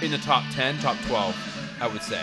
[0.05, 1.35] in the top ten, top twelve,
[1.79, 2.21] I would say.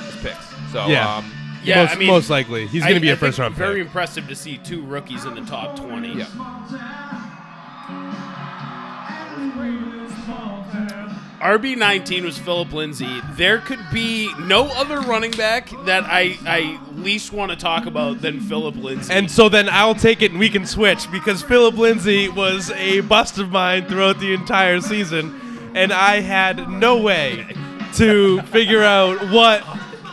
[0.00, 0.46] As picks.
[0.72, 1.16] So Yeah.
[1.16, 3.28] um, Yeah, most, I mean, most likely he's going to be I- a I think
[3.30, 3.58] first round pick.
[3.58, 3.86] Very pick.
[3.86, 6.12] impressive to see two rookies in the top 20.
[6.14, 6.26] yeah.
[11.40, 13.20] RB nineteen was Phillip Lindsay.
[13.32, 18.22] There could be no other running back that I I least want to talk about
[18.22, 19.12] than Phillip Lindsay.
[19.12, 23.00] And so then I'll take it and we can switch because Phillip Lindsay was a
[23.00, 27.46] bust of mine throughout the entire season, and I had no way
[27.94, 29.62] to figure out what.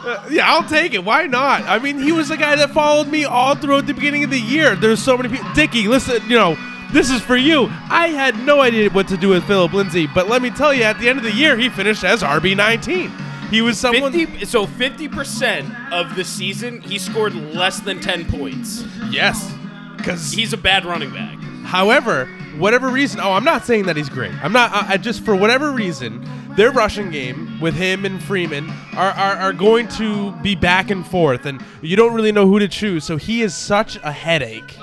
[0.04, 1.04] uh, yeah, I'll take it.
[1.06, 1.62] Why not?
[1.64, 4.40] I mean, he was the guy that followed me all throughout the beginning of the
[4.40, 4.76] year.
[4.76, 5.52] There's so many people.
[5.54, 6.58] Dickie, listen, you know,
[6.92, 7.68] this is for you.
[7.90, 10.84] I had no idea what to do with Phillip Lindsay, but let me tell you,
[10.84, 13.50] at the end of the year, he finished as RB19.
[13.50, 14.14] He was someone.
[14.14, 18.86] 50, so fifty percent of the season he scored less than ten points.
[19.10, 19.54] Yes.
[19.98, 21.38] Because He's a bad running back.
[21.64, 22.28] However,
[22.58, 24.32] whatever reason, oh, I'm not saying that he's great.
[24.44, 24.72] I'm not.
[24.72, 26.26] I, I just for whatever reason,
[26.56, 31.06] their rushing game with him and Freeman are, are are going to be back and
[31.06, 33.04] forth, and you don't really know who to choose.
[33.04, 34.78] So he is such a headache.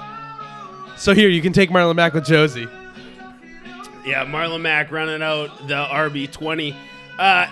[0.99, 2.67] So here, you can take Marlon Mack with Josie.
[4.05, 6.75] Yeah, Marlon Mack running out the RB twenty.
[7.19, 7.47] Uh,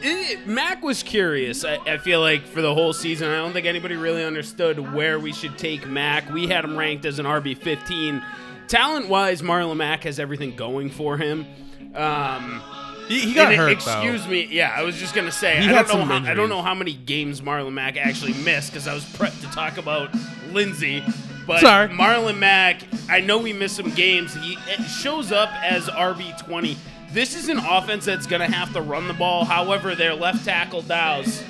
[0.00, 1.64] it, Mack was curious.
[1.64, 5.18] I, I feel like for the whole season, I don't think anybody really understood where
[5.18, 6.30] we should take Mack.
[6.32, 8.22] We had him ranked as an RB fifteen.
[8.68, 11.46] Talent wise, Marlon Mack has everything going for him.
[11.94, 12.62] Um,
[13.08, 13.72] He, he got hurt.
[13.72, 14.30] Excuse though.
[14.30, 14.48] me.
[14.50, 16.74] Yeah, I was just gonna say He I don't know how, I don't know how
[16.74, 20.10] many games Marlon Mack actually missed because I was prepped to talk about
[20.52, 21.02] Lindsay.
[21.46, 21.88] But Sorry.
[21.88, 24.34] Marlon Mack, I know we missed some games.
[24.34, 26.76] He shows up as RB twenty.
[27.10, 29.44] This is an offense that's going to have to run the ball.
[29.44, 31.42] However, their left tackle Dows,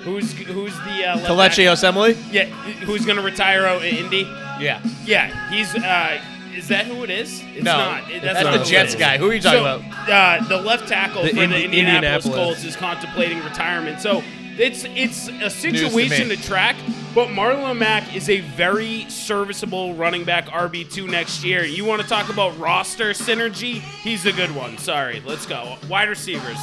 [0.00, 2.16] who's who's the uh, left Kalechi tackle- Assembly?
[2.30, 2.44] Yeah,
[2.84, 4.22] who's going to retire out in Indy?
[4.60, 4.80] Yeah.
[5.04, 5.74] Yeah, he's.
[5.74, 6.20] Uh,
[6.54, 7.42] is that who it is?
[7.54, 8.10] It's No, not.
[8.10, 8.98] It- that's not the who it Jets is.
[8.98, 9.18] guy.
[9.18, 10.08] Who are you talking So, about?
[10.42, 12.34] Uh, the left tackle The for Indi- the Indianapolis, Indianapolis.
[12.36, 14.00] Colts is contemplating retirement.
[14.00, 14.22] So
[14.58, 16.36] it's it's a situation me.
[16.36, 16.76] to, track.
[17.14, 21.64] But Marlon Mack is a very serviceable running back RB two next year.
[21.64, 23.74] You want to talk about roster synergy?
[23.74, 24.78] He's a good one.
[24.78, 25.76] Sorry, let's go.
[25.88, 26.58] Wide receivers.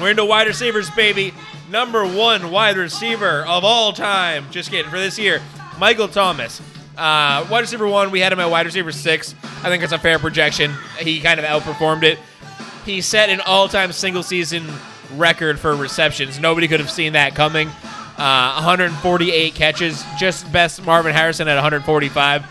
[0.00, 1.32] We're into wide receivers, baby.
[1.70, 4.46] Number one wide receiver of all time.
[4.50, 4.90] Just kidding.
[4.90, 5.40] For this year,
[5.78, 6.60] Michael Thomas.
[6.96, 9.34] Uh, wide receiver one, we had him at wide receiver six.
[9.62, 10.72] I think it's a fair projection.
[10.98, 12.18] He kind of outperformed it.
[12.84, 14.66] He set an all time single season
[15.18, 16.38] record for receptions.
[16.38, 17.68] Nobody could have seen that coming.
[18.18, 22.44] Uh, 148 catches, just best Marvin Harrison at 145.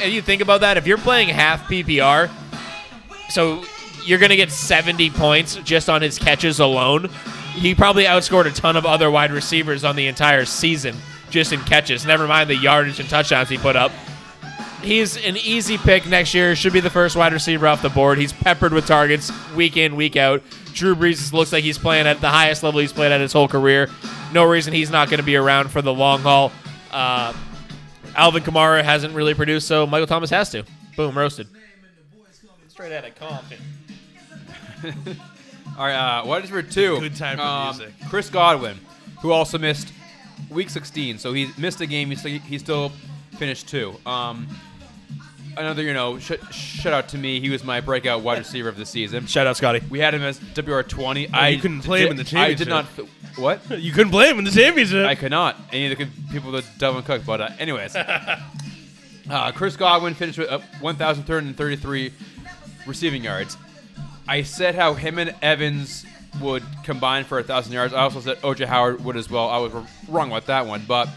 [0.00, 2.30] And you think about that, if you're playing half PPR,
[3.30, 3.64] so
[4.04, 7.10] you're going to get 70 points just on his catches alone.
[7.54, 10.96] He probably outscored a ton of other wide receivers on the entire season
[11.30, 12.06] just in catches.
[12.06, 13.92] Never mind the yardage and touchdowns he put up.
[14.82, 16.54] He's an easy pick next year.
[16.54, 18.18] Should be the first wide receiver off the board.
[18.18, 20.42] He's peppered with targets week in, week out.
[20.72, 23.48] Drew Brees looks like he's playing at the highest level he's played at his whole
[23.48, 23.90] career.
[24.32, 26.52] No reason he's not going to be around for the long haul.
[26.92, 27.32] Uh,
[28.14, 30.64] Alvin Kamara hasn't really produced, so Michael Thomas has to.
[30.96, 31.48] Boom, roasted.
[32.68, 33.58] Straight out of Compton.
[35.76, 37.00] All right, uh, wide receiver two.
[37.00, 37.94] Good time for um, music.
[38.08, 38.78] Chris Godwin,
[39.20, 39.92] who also missed
[40.50, 42.08] week 16, so he missed a game.
[42.10, 42.92] He still, he still
[43.38, 43.94] finished two.
[44.06, 44.48] Um,
[45.60, 47.40] another, you know, sh- shout out to me.
[47.40, 49.26] He was my breakout wide receiver of the season.
[49.26, 49.80] Shout out, Scotty.
[49.90, 51.28] We had him as WR 20.
[51.30, 52.60] I you couldn't play him in the championship.
[52.60, 52.96] I did not.
[52.96, 53.60] Th- what?
[53.78, 55.06] You couldn't play him in the championship.
[55.06, 55.56] I could not.
[55.72, 57.22] And neither could people with Dalvin Cook.
[57.24, 57.94] But uh, anyways,
[59.30, 62.12] uh, Chris Godwin finished with uh, 1,333
[62.86, 63.56] receiving yards.
[64.26, 66.04] I said how him and Evans
[66.40, 67.94] would combine for a thousand yards.
[67.94, 69.48] I also said OJ Howard would as well.
[69.48, 69.72] I was
[70.08, 71.08] wrong about that one, but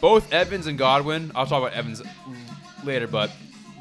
[0.00, 1.30] both Evans and Godwin.
[1.34, 2.02] I'll talk about Evans
[2.84, 3.30] later, but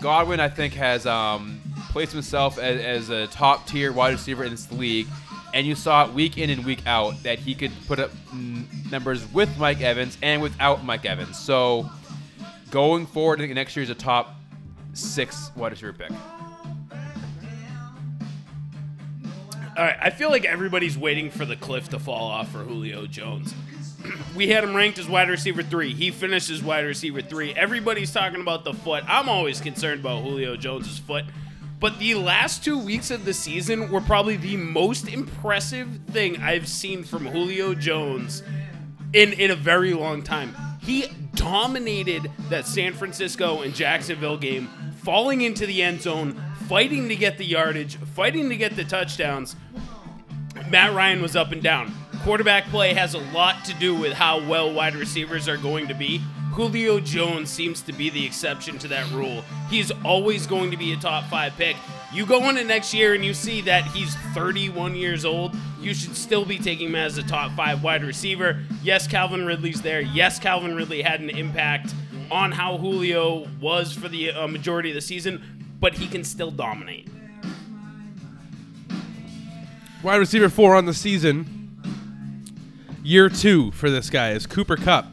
[0.03, 1.61] Godwin I think has um,
[1.91, 5.07] placed himself as, as a top tier wide receiver in this league,
[5.53, 8.65] and you saw it week in and week out that he could put up mm,
[8.91, 11.39] numbers with Mike Evans and without Mike Evans.
[11.39, 11.89] So
[12.69, 14.35] going forward, I think next year is a top
[14.91, 16.11] six wide receiver pick.
[19.77, 23.07] All right, I feel like everybody's waiting for the cliff to fall off for Julio
[23.07, 23.55] Jones.
[24.35, 25.93] we had him ranked as wide receiver three.
[25.93, 27.53] He finished as wide receiver three.
[27.53, 29.03] Everybody's talking about the foot.
[29.07, 31.25] I'm always concerned about Julio Jones's foot.
[31.79, 36.67] But the last two weeks of the season were probably the most impressive thing I've
[36.67, 38.41] seen from Julio Jones
[39.11, 40.55] in in a very long time.
[40.81, 47.15] He dominated that San Francisco and Jacksonville game, falling into the end zone, fighting to
[47.15, 49.55] get the yardage, fighting to get the touchdowns.
[50.69, 51.93] Matt Ryan was up and down.
[52.23, 55.93] Quarterback play has a lot to do with how well wide receivers are going to
[55.93, 56.21] be.
[56.53, 59.43] Julio Jones seems to be the exception to that rule.
[59.69, 61.75] He's always going to be a top five pick.
[62.13, 66.15] You go into next year and you see that he's 31 years old, you should
[66.15, 68.63] still be taking him as a top five wide receiver.
[68.83, 69.99] Yes, Calvin Ridley's there.
[69.99, 71.93] Yes, Calvin Ridley had an impact
[72.31, 75.43] on how Julio was for the uh, majority of the season,
[75.81, 77.09] but he can still dominate.
[80.01, 81.62] Wide receiver four on the season.
[83.03, 85.05] Year two for this guy is Cooper Kupp.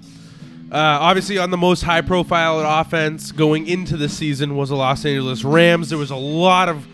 [0.70, 5.04] Uh, obviously, on the most high profile offense going into the season was the Los
[5.04, 5.88] Angeles Rams.
[5.88, 6.86] There was a lot of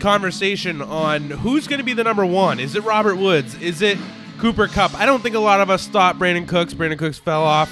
[0.00, 2.58] conversation on who's going to be the number one.
[2.58, 3.54] Is it Robert Woods?
[3.62, 3.96] Is it
[4.38, 4.98] Cooper Kupp?
[4.98, 6.74] I don't think a lot of us thought Brandin Cooks.
[6.74, 7.70] Brandin Cooks fell off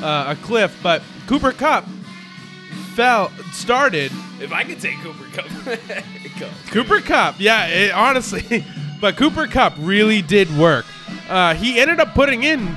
[0.00, 1.84] uh, a cliff, but Cooper Kupp
[2.94, 6.70] fell started If I could take Cooper Kupp.
[6.70, 8.64] Cooper Kupp, yeah, it, honestly,
[9.00, 10.86] but Cooper Cup really did work.
[11.28, 12.76] Uh, he ended up putting in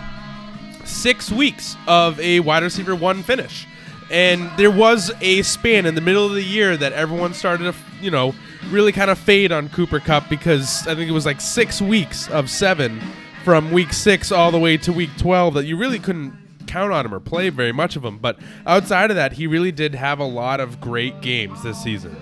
[0.83, 3.67] six weeks of a wide receiver one finish,
[4.11, 7.75] and there was a span in the middle of the year that everyone started to,
[8.01, 8.35] you know,
[8.69, 12.29] really kind of fade on Cooper Kupp because I think it was like six weeks
[12.29, 13.01] of seven
[13.43, 16.33] from week six all the way to week twelve that you really couldn't
[16.67, 18.17] count on him or play very much of him.
[18.17, 22.15] But outside of that, he really did have a lot of great games this season.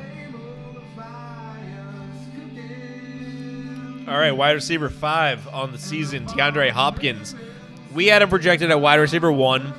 [4.07, 7.35] All right, wide receiver five on the season, DeAndre Hopkins.
[7.93, 9.73] We had him projected at wide receiver one.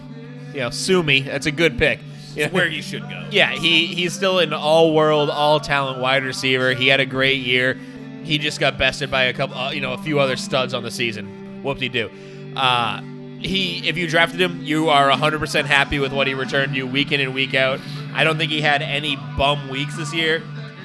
[0.54, 1.20] You know, sue me.
[1.20, 1.98] That's a good pick.
[2.34, 3.28] You know, Where you should go.
[3.30, 6.72] yeah, he he's still an all-world, all-talent wide receiver.
[6.74, 7.78] He had a great year.
[8.22, 10.82] He just got bested by a couple, uh, you know, a few other studs on
[10.82, 11.62] the season.
[11.62, 12.10] Whoop-de-doo.
[12.56, 13.02] Uh,
[13.40, 17.12] he, if you drafted him, you are 100% happy with what he returned you week
[17.12, 17.78] in and week out.
[18.14, 20.42] I don't think he had any bum weeks this year.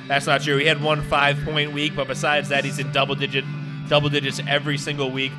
[0.10, 0.58] That's not true.
[0.58, 3.46] He had one five point week, but besides that, he's in double digit,
[3.88, 5.32] double digits every single week.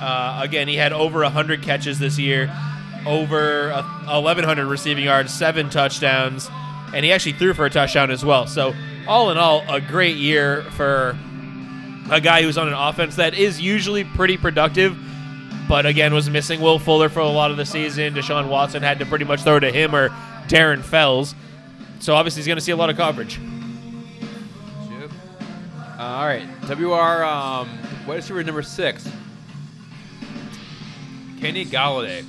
[0.00, 2.48] Uh, again, he had over 100 catches this year,
[3.04, 3.82] over uh,
[4.20, 6.48] 1,100 receiving yards, seven touchdowns,
[6.94, 8.46] and he actually threw for a touchdown as well.
[8.46, 8.72] So,
[9.08, 11.18] all in all, a great year for
[12.08, 14.96] a guy who's on an offense that is usually pretty productive,
[15.68, 18.14] but again was missing Will Fuller for a lot of the season.
[18.14, 20.10] Deshaun Watson had to pretty much throw to him or
[20.46, 21.34] Darren Fells.
[21.98, 23.40] So obviously he's going to see a lot of coverage.
[25.98, 27.68] Uh, all right, WR um,
[28.06, 29.10] receiver number six,
[31.40, 32.24] Kenny Golladay.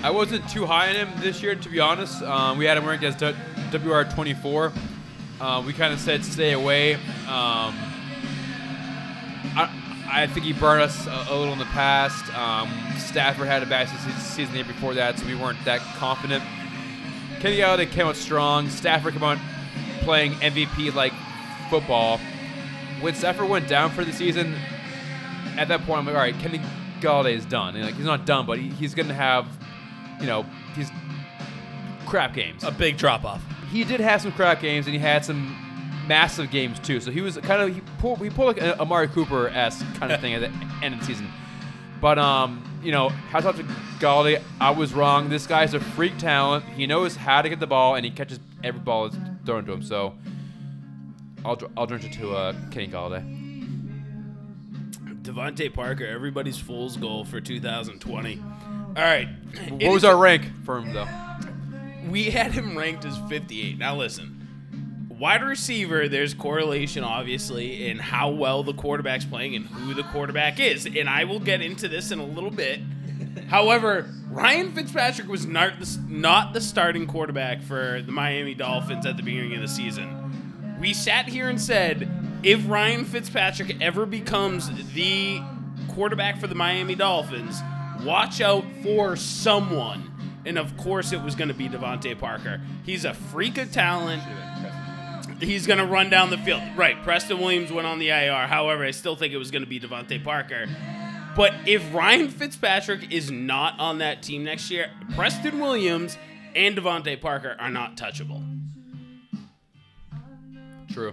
[0.00, 2.22] I wasn't too high on him this year, to be honest.
[2.22, 3.16] Um, we had him ranked as
[3.72, 4.72] WR 24.
[5.40, 6.94] Uh, we kind of said stay away.
[6.94, 7.74] Um,
[9.56, 12.32] I, I think he burned us a, a little in the past.
[12.36, 15.80] Um, Stafford had a bad se- season the year before that, so we weren't that
[15.96, 16.44] confident.
[17.40, 18.68] Kenny Golladay came out strong.
[18.68, 19.38] Stafford came out
[20.02, 21.12] playing MVP like
[21.70, 22.18] football.
[23.00, 24.54] When Stafford went down for the season,
[25.56, 26.60] at that point I'm like, all right, Kenny
[27.00, 27.76] Golladay is done.
[27.76, 29.46] And, like he's not done, but he, he's gonna have,
[30.20, 30.44] you know,
[30.74, 30.90] he's
[32.06, 32.64] crap games.
[32.64, 33.42] A big drop off.
[33.70, 35.56] He did have some crap games, and he had some
[36.06, 37.00] massive games too.
[37.00, 40.12] So he was kind of he pulled he pulled like a Amari Cooper esque kind
[40.12, 40.52] of thing at the
[40.82, 41.28] end of the season.
[42.00, 43.62] But um, you know, hats off to
[43.98, 44.42] Golladay.
[44.60, 45.28] I was wrong.
[45.28, 46.64] This guy's a freak talent.
[46.66, 49.72] He knows how to get the ball, and he catches every ball that's thrown to
[49.72, 49.82] him.
[49.82, 50.14] So
[51.44, 53.42] I'll I'll drink it to uh, Kenny Golladay.
[55.22, 58.42] DeVante Parker, everybody's fool's goal for 2020.
[58.96, 59.28] All right.
[59.70, 61.08] What was our rank for him though?
[62.08, 63.78] we had him ranked as 58.
[63.78, 69.94] Now listen, wide receiver, there's correlation obviously in how well the quarterback's playing and who
[69.94, 72.80] the quarterback is, and I will get into this in a little bit.
[73.48, 79.16] However, Ryan Fitzpatrick was not the, not the starting quarterback for the Miami Dolphins at
[79.16, 80.23] the beginning of the season.
[80.80, 82.08] We sat here and said,
[82.42, 85.40] if Ryan Fitzpatrick ever becomes the
[85.88, 87.60] quarterback for the Miami Dolphins,
[88.02, 90.10] watch out for someone.
[90.44, 92.60] And of course, it was going to be DeVante Parker.
[92.84, 94.22] He's a freak of talent.
[95.40, 96.62] He's going to run down the field.
[96.76, 97.02] Right.
[97.02, 98.46] Preston Williams went on the IR.
[98.46, 100.66] However, I still think it was going to be DeVante Parker.
[101.34, 106.16] But if Ryan Fitzpatrick is not on that team next year, Preston Williams
[106.54, 108.42] and DeVante Parker are not touchable.
[110.94, 111.12] True.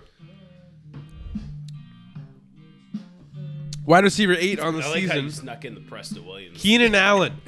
[3.83, 5.43] Wide receiver eight on the I like how you season.
[5.43, 6.61] snuck in the Preston Williams.
[6.61, 7.41] Keenan Allen.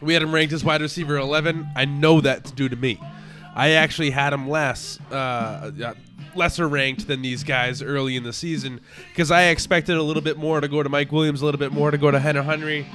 [0.00, 1.70] We had him ranked as wide receiver 11.
[1.74, 3.00] I know that's due to me.
[3.52, 5.94] I actually had him less, uh, uh,
[6.36, 10.36] lesser ranked than these guys early in the season because I expected a little bit
[10.36, 12.86] more to go to Mike Williams, a little bit more to go to Henry Henry.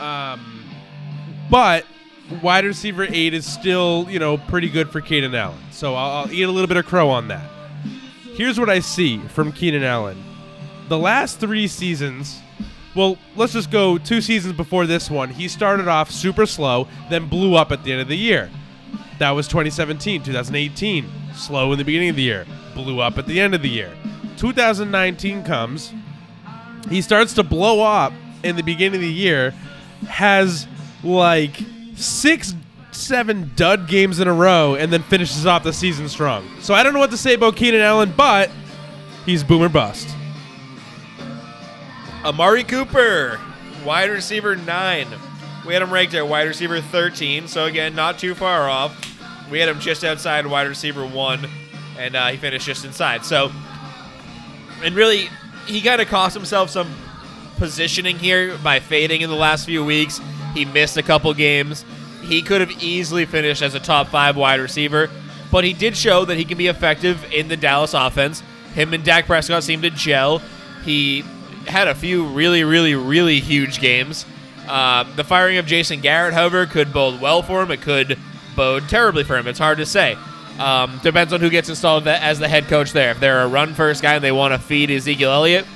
[0.00, 0.64] Um,
[1.48, 1.86] but
[2.42, 5.58] wide receiver eight is still, you know, pretty good for Keenan Allen.
[5.70, 7.48] So I'll, I'll eat a little bit of crow on that.
[8.38, 10.22] Here's what I see from Keenan Allen.
[10.88, 12.38] The last three seasons,
[12.94, 15.30] well, let's just go two seasons before this one.
[15.30, 18.48] He started off super slow, then blew up at the end of the year.
[19.18, 21.10] That was 2017, 2018.
[21.34, 23.92] Slow in the beginning of the year, blew up at the end of the year.
[24.36, 25.92] 2019 comes.
[26.88, 28.12] He starts to blow up
[28.44, 29.50] in the beginning of the year,
[30.08, 30.68] has
[31.02, 31.56] like
[31.96, 32.54] six,
[32.98, 36.48] seven dud games in a row, and then finishes off the season strong.
[36.60, 38.50] So I don't know what to say about Keenan Allen, but
[39.24, 40.08] he's boomer bust.
[42.24, 43.40] Amari Cooper,
[43.84, 45.06] wide receiver nine.
[45.66, 48.96] We had him ranked at wide receiver 13, so again, not too far off.
[49.50, 51.46] We had him just outside wide receiver one,
[51.98, 53.24] and uh, he finished just inside.
[53.24, 53.50] So,
[54.82, 55.28] and really,
[55.66, 56.92] he kind of cost himself some
[57.56, 60.20] positioning here by fading in the last few weeks.
[60.54, 61.84] He missed a couple games.
[62.22, 65.08] He could have easily finished as a top five wide receiver,
[65.50, 68.42] but he did show that he can be effective in the Dallas offense.
[68.74, 70.40] Him and Dak Prescott seemed to gel.
[70.84, 71.24] He
[71.66, 74.26] had a few really, really, really huge games.
[74.68, 77.70] Uh, the firing of Jason Garrett, however, could bode well for him.
[77.70, 78.18] It could
[78.54, 79.46] bode terribly for him.
[79.46, 80.16] It's hard to say.
[80.58, 83.12] Um, depends on who gets installed as the head coach there.
[83.12, 85.66] If they're a run first guy and they want to feed Ezekiel Elliott,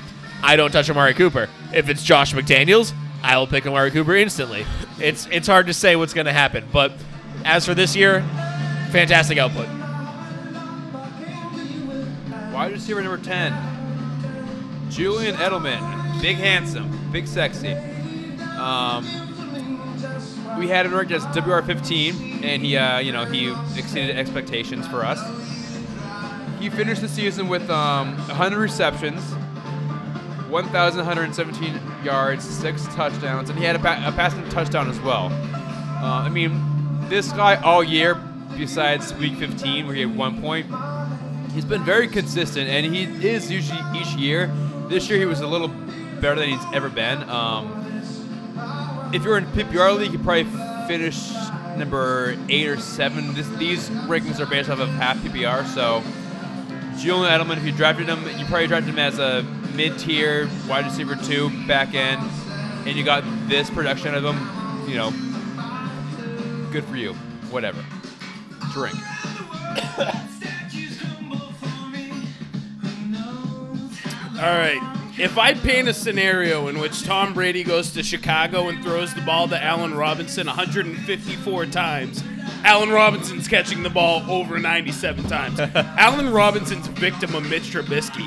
[0.43, 1.49] I don't touch Amari Cooper.
[1.73, 4.67] If it's Josh McDaniels, I will pick Amari Cooper instantly.
[4.99, 6.67] It's it's hard to say what's going to happen.
[6.73, 6.93] But
[7.45, 8.21] as for this year,
[8.91, 9.69] fantastic output.
[12.53, 16.21] Wide receiver number 10, Julian Edelman.
[16.21, 17.73] Big, handsome, big, sexy.
[18.57, 19.05] Um,
[20.59, 25.05] we had him ranked as WR15, and he, uh, you know, he exceeded expectations for
[25.05, 25.19] us.
[26.61, 29.21] He finished the season with um, 100 receptions,
[30.53, 35.27] 1,117 yards, six touchdowns, and he had a, pa- a passing touchdown as well.
[35.27, 36.61] Uh, I mean,
[37.09, 38.15] this guy all year,
[38.57, 40.67] besides Week 15 where he had one point,
[41.53, 44.53] he's been very consistent, and he is usually each year.
[44.89, 45.69] This year he was a little
[46.21, 47.29] better than he's ever been.
[47.31, 50.45] Um, if you're in PPR league, you probably
[50.87, 51.33] finish
[51.79, 53.33] number eight or seven.
[53.33, 56.03] This, these rankings are based off of half PPR, so
[57.01, 61.17] Julian Edelman, if you drafted him, you probably drafted him as a mid-tier wide receiver
[61.17, 62.21] two back end,
[62.87, 64.89] and you got this production of him.
[64.89, 65.11] You know,
[66.71, 67.15] good for you.
[67.51, 67.85] Whatever.
[68.73, 68.97] Drink.
[74.43, 74.81] All right.
[75.19, 79.21] If I paint a scenario in which Tom Brady goes to Chicago and throws the
[79.21, 82.25] ball to Allen Robinson 154 times,
[82.65, 85.61] Allen Robinson's catching the ball over 97 times.
[85.75, 88.27] Allen Robinson's victim of Mitch Trubisky.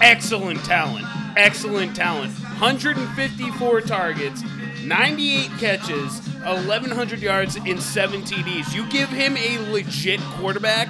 [0.00, 1.06] Excellent talent.
[1.36, 2.32] Excellent talent.
[2.60, 4.42] 154 targets,
[4.84, 8.74] 98 catches, 1,100 yards, and 7 TDs.
[8.74, 10.88] You give him a legit quarterback,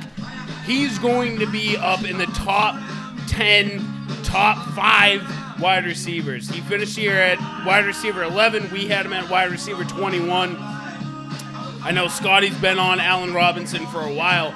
[0.65, 2.81] he's going to be up in the top
[3.29, 3.85] 10,
[4.23, 6.49] top 5 wide receivers.
[6.49, 8.71] He finished here at wide receiver 11.
[8.71, 10.57] We had him at wide receiver 21.
[10.59, 14.55] I know Scotty's been on Allen Robinson for a while.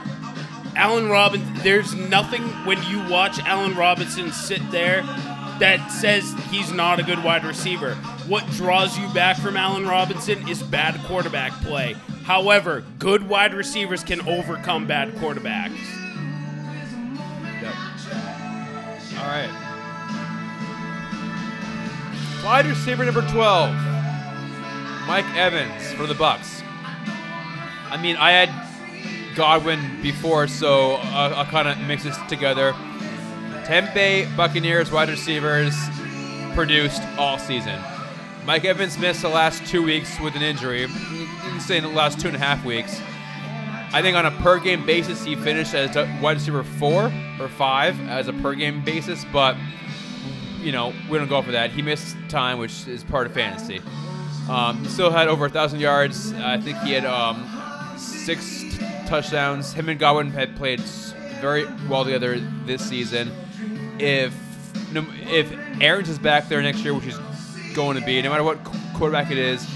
[0.75, 5.03] Allen Robinson, there's nothing when you watch Allen Robinson sit there
[5.59, 7.95] that says he's not a good wide receiver.
[8.27, 11.95] What draws you back from Allen Robinson is bad quarterback play.
[12.25, 15.79] However, good wide receivers can overcome bad quarterbacks.
[17.61, 17.75] Yep.
[19.21, 19.59] All right.
[22.45, 23.71] Wide receiver number 12,
[25.07, 26.63] Mike Evans for the Bucks.
[27.89, 28.49] I mean, I had
[29.35, 32.73] Godwin before, so I'll, I'll kind of mix this together.
[33.65, 35.75] Tampa Buccaneers wide receivers
[36.55, 37.81] produced all season.
[38.45, 40.89] Mike Evans missed the last two weeks with an injury.
[41.61, 43.01] Say in the last two and a half weeks.
[43.95, 48.01] I think on a per game basis, he finished as wide receiver four or five
[48.09, 49.57] as a per game basis, but
[50.61, 51.71] you know we don't go for that.
[51.71, 53.81] He missed time, which is part of fantasy.
[54.49, 56.33] Um, still had over a thousand yards.
[56.33, 57.49] I think he had um,
[57.97, 58.65] six
[59.13, 59.75] touchdowns.
[59.75, 63.31] Him and Godwin had played very well together this season.
[63.99, 64.35] If
[64.95, 65.53] if
[65.83, 67.19] Arians is back there next year, which is
[67.75, 69.69] going to be, no matter what quarterback it is,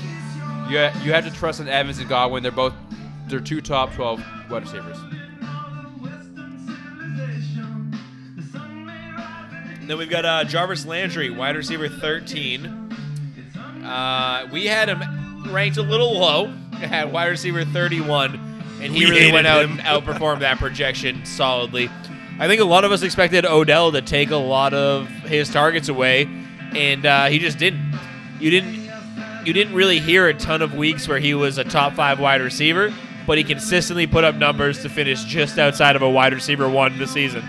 [0.70, 2.42] you you have to trust in Evans and Godwin.
[2.42, 2.72] They're both
[3.28, 4.96] they're two top twelve wide receivers.
[9.82, 12.66] Then we've got uh, Jarvis Landry, wide receiver 13.
[13.84, 18.45] Uh, we had him ranked a little low at wide receiver 31,
[18.86, 19.72] and he We really went out him.
[19.72, 21.90] and outperformed that projection solidly.
[22.38, 25.88] I think a lot of us expected Odell to take a lot of his targets
[25.88, 26.28] away,
[26.74, 27.98] and uh, he just didn't.
[28.40, 28.86] You didn't.
[29.46, 32.40] You didn't really hear a ton of weeks where he was a top five wide
[32.40, 32.92] receiver,
[33.28, 36.98] but he consistently put up numbers to finish just outside of a wide receiver one
[36.98, 37.42] this season.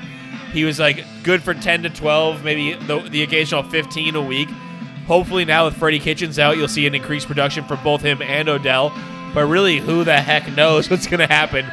[0.54, 4.48] He was like good for 10 to 12, maybe the, the occasional 15 a week.
[5.08, 8.48] Hopefully now with Freddie Kitchens out, you'll see an increased production for both him and
[8.48, 8.92] Odell.
[9.38, 11.64] But really, who the heck knows what's going to happen?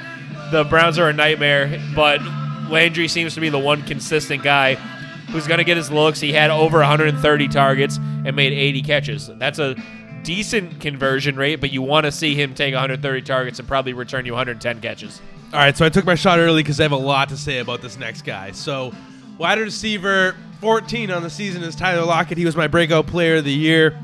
[0.50, 2.20] The Browns are a nightmare, but
[2.68, 6.20] Landry seems to be the one consistent guy who's going to get his looks.
[6.20, 9.30] He had over 130 targets and made 80 catches.
[9.38, 9.76] That's a
[10.24, 14.26] decent conversion rate, but you want to see him take 130 targets and probably return
[14.26, 15.22] you 110 catches.
[15.54, 17.60] All right, so I took my shot early because I have a lot to say
[17.60, 18.50] about this next guy.
[18.50, 18.92] So,
[19.38, 22.36] wide receiver 14 on the season is Tyler Lockett.
[22.36, 23.98] He was my breakout player of the year.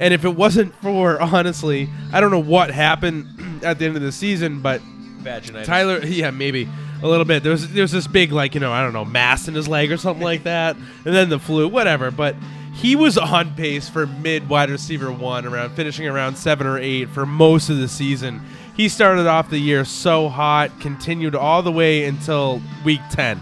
[0.00, 4.02] And if it wasn't for, honestly, I don't know what happened at the end of
[4.02, 4.80] the season, but
[5.22, 5.64] Vaginitis.
[5.64, 6.68] Tyler, yeah, maybe
[7.02, 7.42] a little bit.
[7.42, 9.68] There was there was this big like you know I don't know mass in his
[9.68, 12.10] leg or something like that, and then the flu, whatever.
[12.10, 12.36] But
[12.74, 17.08] he was on pace for mid wide receiver one, around finishing around seven or eight
[17.08, 18.40] for most of the season.
[18.74, 23.40] He started off the year so hot, continued all the way until week ten,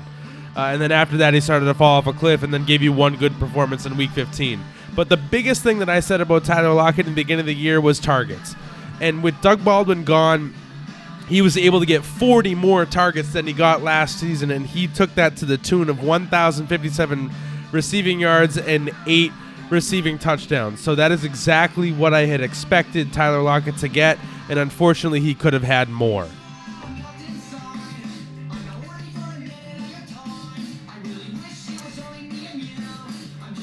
[0.56, 2.82] uh, and then after that he started to fall off a cliff, and then gave
[2.82, 4.60] you one good performance in week fifteen.
[5.00, 7.54] But the biggest thing that I said about Tyler Lockett in the beginning of the
[7.54, 8.54] year was targets,
[9.00, 10.52] and with Doug Baldwin gone
[11.26, 14.88] he was able to get 40 more targets than he got last season, and he
[14.88, 17.30] took that to the tune of 1,057
[17.72, 19.32] receiving yards and eight
[19.70, 20.80] receiving touchdowns.
[20.80, 24.18] So that is exactly what I had expected Tyler Lockett to get,
[24.50, 26.28] and unfortunately, he could have had more.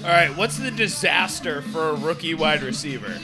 [0.08, 3.20] All right, what's the disaster for a rookie wide receiver?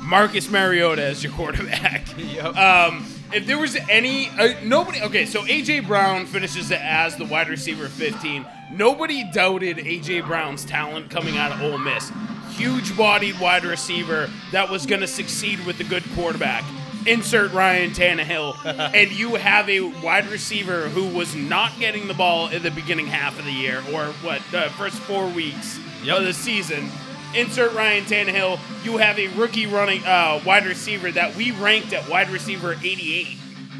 [0.00, 2.06] Marcus Mariota as your quarterback.
[2.16, 2.56] Yep.
[2.56, 3.04] Um,
[3.34, 7.50] if there was any uh, nobody okay so aj brown finishes it as the wide
[7.50, 12.10] receiver 15 nobody doubted aj brown's talent coming out of Ole miss
[12.52, 16.64] huge bodied wide receiver that was going to succeed with a good quarterback
[17.06, 18.56] insert ryan Tannehill,
[18.94, 23.08] and you have a wide receiver who was not getting the ball in the beginning
[23.08, 26.88] half of the year or what the first four weeks of the season
[27.34, 28.58] insert Ryan Tannehill.
[28.84, 33.26] You have a rookie running uh, wide receiver that we ranked at wide receiver 88.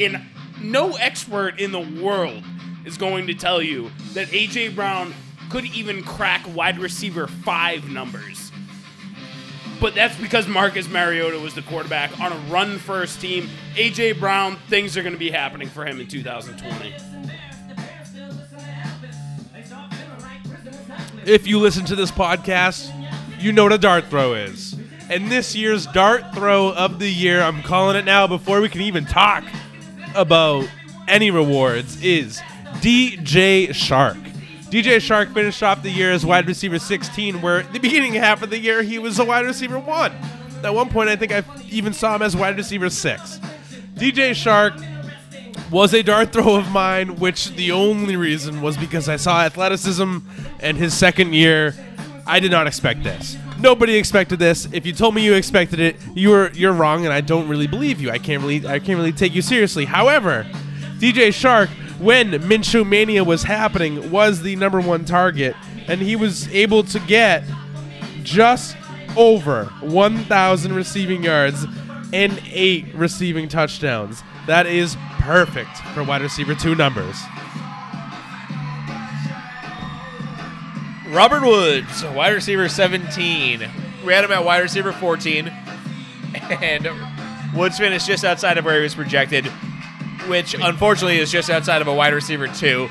[0.01, 0.23] And
[0.61, 2.43] no expert in the world
[2.85, 5.15] is going to tell you that AJ Brown
[5.51, 8.53] could even crack wide receiver five numbers.
[9.81, 13.49] But that's because Marcus Mariota was the quarterback on a run first team.
[13.75, 16.95] AJ Brown, things are going to be happening for him in 2020.
[21.29, 22.91] If you listen to this podcast,
[23.39, 24.75] you know what a dart throw is.
[25.11, 28.81] And this year's dart throw of the year, I'm calling it now before we can
[28.81, 29.45] even talk
[30.15, 30.67] about
[31.07, 32.41] any rewards, is
[32.77, 34.17] DJ Chark.
[34.71, 38.49] DJ Chark finished off the year as wide receiver 16, where the beginning half of
[38.49, 40.13] the year he was a wide receiver 1.
[40.65, 43.39] At one point, I think I even saw him as wide receiver 6.
[43.97, 44.98] DJ Chark
[45.71, 50.19] was a dart throw of mine, which the only reason was because I saw athleticism
[50.61, 51.75] and his second year.
[52.27, 53.37] I did not expect this.
[53.59, 54.69] Nobody expected this.
[54.73, 57.67] If you told me you expected it, you were you're wrong, and I don't really
[57.67, 58.11] believe you.
[58.11, 59.85] I can't really I can't really take you seriously.
[59.85, 60.47] However,
[60.99, 65.57] DJ Chark, when Minshew Mania was happening, was the number one target,
[65.89, 67.43] and he was able to get
[68.23, 68.77] just
[69.17, 71.65] over 1,000 receiving yards
[72.13, 74.23] and eight receiving touchdowns.
[74.49, 77.21] That is perfect for wide receiver two numbers.
[81.11, 83.69] Robert Woods, wide receiver 17.
[84.07, 85.49] We had him at wide receiver 14,
[86.63, 86.89] and
[87.55, 89.45] Woods finished just outside of where he was projected,
[90.29, 92.89] which unfortunately is just outside of a wide receiver two.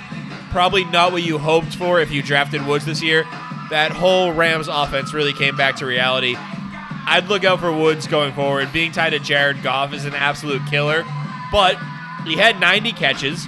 [0.52, 3.24] Probably not what you hoped for if you drafted Woods this year.
[3.72, 6.36] That whole Rams offense really came back to reality.
[6.38, 8.72] I'd look out for Woods going forward.
[8.72, 11.04] Being tied to Jared Goff is an absolute killer,
[11.52, 11.78] but
[12.26, 13.48] he had 90 catches.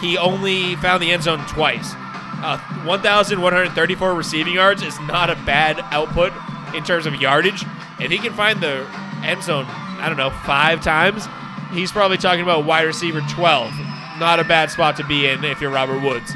[0.00, 1.92] He only found the end zone twice.
[2.38, 6.32] Uh, 1,134 receiving yards is not a bad output
[6.74, 7.64] in terms of yardage.
[7.98, 8.86] If he can find the
[9.24, 11.26] end zone, I don't know, five times,
[11.72, 13.72] he's probably talking about wide receiver 12.
[14.18, 16.32] Not a bad spot to be in if you're Robert Woods.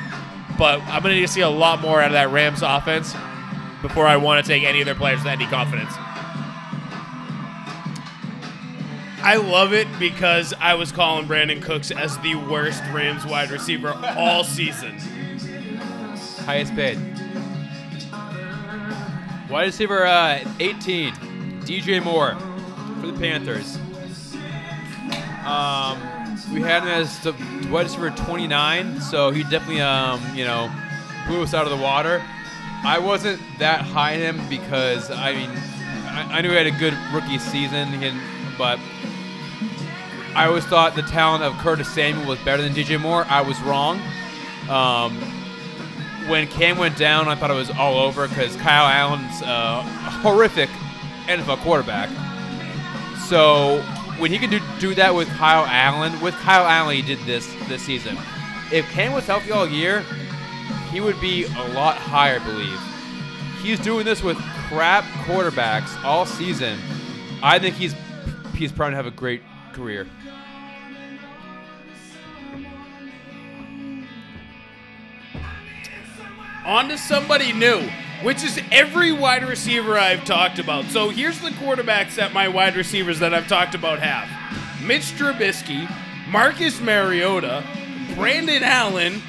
[0.59, 3.15] But I'm going to need to see a lot more out of that Rams offense
[3.83, 5.93] before I want to take any of their players with any confidence.
[9.23, 13.93] I love it because I was calling Brandin Cooks as the worst Rams wide receiver
[14.17, 14.99] all season.
[16.47, 16.99] Highest paid.
[19.51, 21.13] Wide receiver uh, 18,
[21.65, 22.35] DJ Moore
[23.01, 23.77] for the Panthers.
[25.45, 26.01] Um,
[26.55, 27.33] we had him as the
[27.71, 30.73] wide receiver 29, so he definitely, um, you know,
[31.27, 32.23] blew us out of the water.
[32.85, 35.51] I wasn't that high in him because I mean,
[36.07, 37.89] I, I knew he had a good rookie season,
[38.57, 38.79] but
[40.35, 43.27] I always thought the talent of Curtis Samuel was better than DJ Moore.
[43.29, 44.01] I was wrong.
[44.69, 45.17] Um,
[46.29, 49.83] when Cam went down, I thought it was all over because Kyle Allen's a
[50.23, 50.71] horrific
[51.27, 52.09] NFL quarterback.
[53.27, 53.83] So
[54.19, 57.53] when he can do, do that with Kyle Allen, with Kyle Allen, he did this
[57.69, 58.17] this season.
[58.73, 60.05] If Cam was healthy all year,
[60.93, 62.81] he would be a lot higher, I believe.
[63.63, 64.37] He's doing this with
[64.69, 66.79] crap quarterbacks all season.
[67.43, 67.95] I think he's
[68.55, 69.43] he's probably to have a great
[69.73, 70.07] career.
[76.65, 77.89] On to somebody new,
[78.23, 80.85] which is every wide receiver I've talked about.
[80.87, 84.29] So here's the quarterbacks that my wide receivers that I've talked about have
[84.87, 85.91] Mitch Trubisky,
[86.29, 87.65] Marcus Mariota,
[88.15, 89.23] Brandon Allen,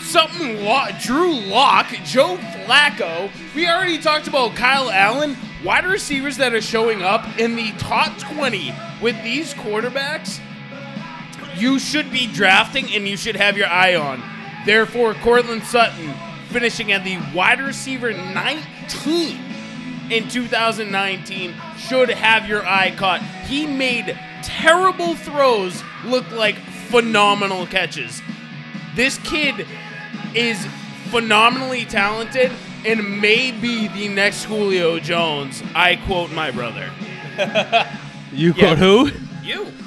[0.00, 0.64] something
[1.00, 3.30] Drew Lock, Joe Flacco.
[3.54, 5.36] We already talked about Kyle Allen.
[5.64, 10.38] Wide receivers that are showing up in the top 20 with these quarterbacks,
[11.56, 14.22] you should be drafting and you should have your eye on.
[14.66, 16.12] Therefore, Courtland Sutton
[16.50, 19.40] finishing at the wide receiver 19
[20.10, 23.22] in 2019 should have your eye caught.
[23.46, 26.56] He made terrible throws look like
[26.88, 28.20] phenomenal catches.
[28.94, 29.66] This kid
[30.34, 30.66] is
[31.08, 32.52] phenomenally talented
[32.84, 35.62] and maybe the next Julio Jones.
[35.74, 36.90] I quote my brother.
[38.34, 39.10] You quote who?
[39.44, 39.72] You.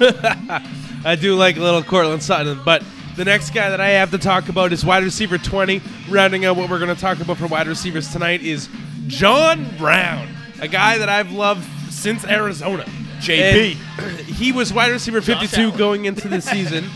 [1.04, 2.82] I do like a little Courtland Sutton, but
[3.16, 5.82] the next guy that I have to talk about is wide receiver 20.
[6.08, 8.70] Rounding out what we're going to talk about for wide receivers tonight is
[9.06, 10.28] John Brown,
[10.62, 12.84] a guy that I've loved since Arizona.
[13.18, 13.76] JP.
[13.98, 16.88] And he was wide receiver 52 going into the season.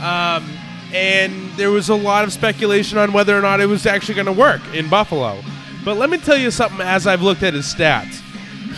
[0.00, 0.48] Um,
[0.92, 4.26] and there was a lot of speculation on whether or not it was actually going
[4.26, 5.42] to work in Buffalo.
[5.84, 8.20] But let me tell you something as I've looked at his stats.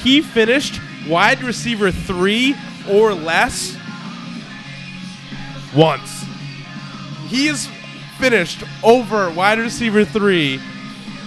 [0.02, 2.54] He finished wide receiver three
[2.88, 3.76] or less
[5.74, 6.24] once.
[7.28, 7.68] He has
[8.18, 10.60] finished over wide receiver three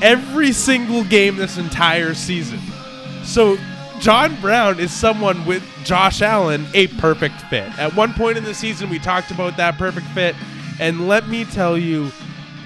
[0.01, 2.59] every single game this entire season.
[3.23, 3.57] So
[3.99, 7.77] John Brown is someone with Josh Allen a perfect fit.
[7.79, 10.35] At one point in the season, we talked about that perfect fit,
[10.79, 12.11] and let me tell you,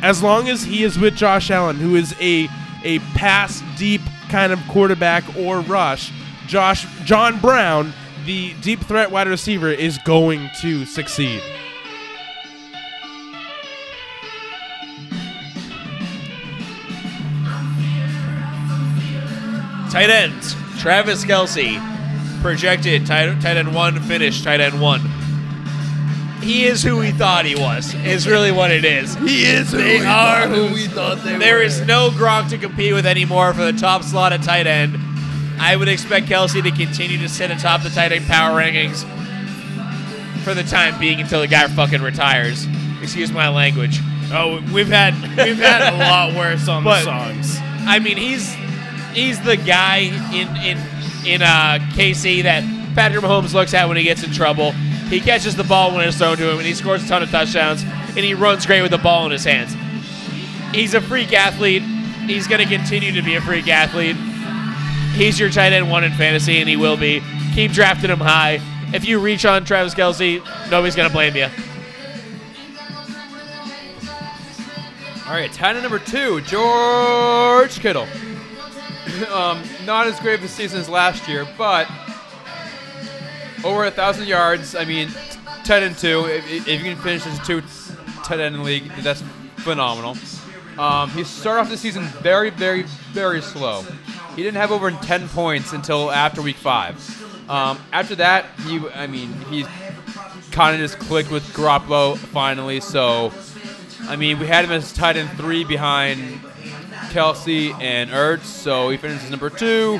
[0.01, 2.47] as long as he is with Josh Allen, who is a
[2.83, 6.11] a pass deep kind of quarterback or rush,
[6.47, 7.93] Josh John Brown,
[8.25, 11.41] the deep threat wide receiver, is going to succeed.
[19.91, 20.55] Tight ends.
[20.79, 21.81] Travis Kelce,
[22.41, 25.01] projected tight, tight end one, finished tight end one.
[26.41, 27.93] He is who we thought he was.
[28.05, 29.15] Is really what it is.
[29.15, 29.71] He is.
[29.71, 31.39] Who They are who we thought they were.
[31.39, 34.97] There is no Gronk to compete with anymore for the top slot at tight end.
[35.59, 39.03] I would expect Kelce to continue to sit atop the tight end power rankings
[40.43, 42.65] for the time being until the guy fucking retires.
[43.01, 43.99] Excuse my language.
[44.31, 47.57] Oh, we've had we've had a lot worse on But- the songs.
[47.87, 48.53] I mean, he's
[49.13, 49.97] he's the guy
[50.33, 50.77] in in
[51.25, 52.63] in uh, KC that
[52.95, 54.73] Patrick Mahomes looks at when he gets in trouble.
[55.09, 57.31] He catches the ball when it's thrown to him, and he scores a ton of
[57.31, 59.75] touchdowns, and he runs great with the ball in his hands.
[60.71, 61.81] He's a freak athlete.
[62.27, 64.15] He's going to continue to be a freak athlete.
[65.15, 67.23] He's your tight end one in fantasy, and he will be.
[67.55, 68.61] Keep drafting him high.
[68.93, 71.47] If you reach on Travis Kelce, nobody's going to blame you.
[75.25, 78.03] All right, tight end number two, George Kittle.
[79.33, 81.87] um, not as great of a season as last year, but
[83.63, 84.75] over a thousand yards.
[84.75, 85.09] I mean,
[85.63, 86.25] ten and two.
[86.25, 87.61] If, if you can finish as two
[88.23, 89.23] tight end in the league, that's
[89.57, 90.17] phenomenal.
[90.77, 93.83] Um, he started off the season very, very, very slow.
[94.35, 96.95] He didn't have over 10 points until after week five.
[97.49, 99.65] Um, after that, he, I mean, he
[100.51, 102.79] kind of just clicked with Garoppolo finally.
[102.79, 103.33] So,
[104.03, 106.39] I mean, we had him as tight end three behind
[107.09, 109.99] Kelce and Ertz, so he finishes number two.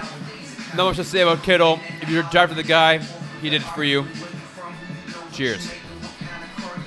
[0.76, 1.80] Not much to say about Kittle.
[2.02, 3.02] If you're drafting the guy,
[3.42, 4.06] he did it for you.
[5.34, 5.72] Cheers.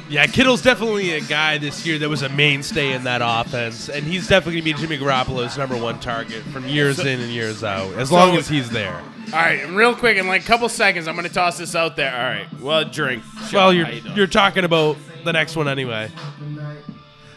[0.08, 4.04] Yeah, Kittle's definitely a guy this year that was a mainstay in that offense, and
[4.04, 7.64] he's definitely going to be Jimmy Garoppolo's number one target from years in and years
[7.64, 9.02] out, as long as he's there.
[9.32, 11.96] All right, and real quick, in like a couple seconds, I'm gonna toss this out
[11.96, 12.14] there.
[12.14, 13.22] All right, well, drink.
[13.50, 16.10] Well, you're you you're talking about the next one anyway.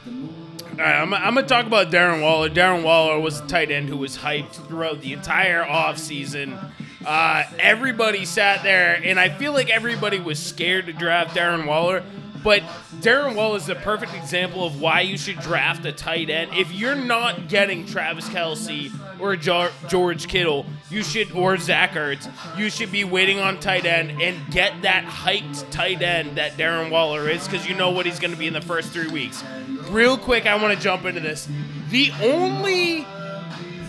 [0.06, 2.50] All right, I'm, I'm going to talk about Darren Waller.
[2.50, 6.70] Darren Waller was a tight end who was hyped throughout the entire offseason.
[7.06, 12.04] Uh, everybody sat there, and I feel like everybody was scared to draft Darren Waller.
[12.44, 12.62] But
[13.02, 16.52] Darren Waller is the perfect example of why you should draft a tight end.
[16.54, 22.70] If you're not getting Travis Kelce or George Kittle, you should or Zach Ertz, you
[22.70, 27.28] should be waiting on tight end and get that hyped tight end that Darren Waller
[27.30, 29.44] is because you know what he's going to be in the first three weeks.
[29.90, 31.48] Real quick, I want to jump into this.
[31.90, 33.08] The only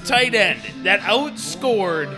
[0.07, 2.09] tight end that outscored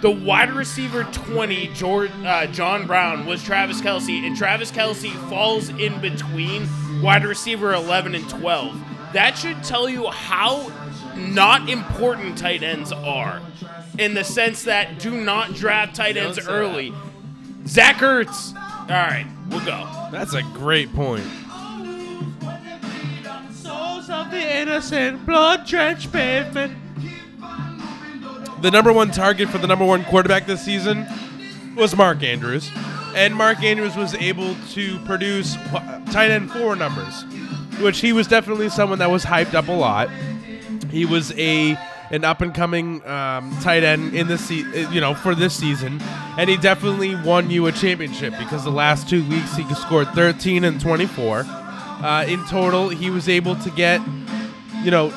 [0.00, 5.68] the wide receiver 20, George, uh, John Brown, was Travis Kelce, and Travis Kelce falls
[5.68, 6.68] in between
[7.02, 8.80] wide receiver 11 and 12.
[9.12, 10.72] That should tell you how
[11.16, 13.42] not important tight ends are
[13.98, 16.94] in the sense that do not draft tight ends say early.
[17.66, 18.54] Zach Ertz.
[18.54, 19.86] All right, we'll go.
[20.10, 21.24] That's a great point.
[23.52, 26.76] Souls of the innocent, blood drenched pavement.
[28.60, 31.06] The number one target for the number one quarterback this season
[31.76, 32.70] was Mark Andrews.
[33.14, 35.54] And Mark Andrews was able to produce
[36.12, 37.24] tight end four numbers,
[37.80, 40.10] which he was definitely someone that was hyped up a lot.
[40.90, 41.78] He was a
[42.12, 45.54] an up and coming um, tight end in the se- uh, you know for this
[45.54, 46.00] season,
[46.36, 50.64] and he definitely won you a championship because the last two weeks he scored 13
[50.64, 51.44] and 24.
[51.46, 54.00] Uh, in total, he was able to get
[54.82, 55.08] you know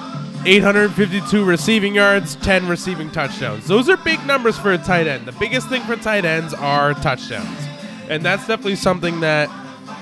[0.46, 3.66] 852 receiving yards, 10 receiving touchdowns.
[3.66, 5.26] Those are big numbers for a tight end.
[5.26, 7.68] The biggest thing for tight ends are touchdowns,
[8.10, 9.50] and that's definitely something that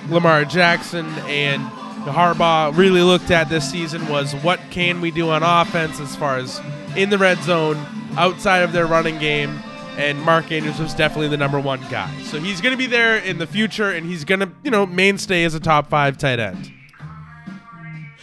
[0.10, 1.62] Lamar Jackson and
[2.06, 6.38] Harbaugh really looked at this season was what can we do on offense as far
[6.38, 6.60] as
[6.96, 7.78] in the red zone,
[8.18, 9.62] outside of their running game,
[9.98, 12.12] and Mark Andrews was definitely the number one guy.
[12.24, 14.88] So he's going to be there in the future, and he's going to, you know,
[14.88, 16.72] mainstay as a top five tight end.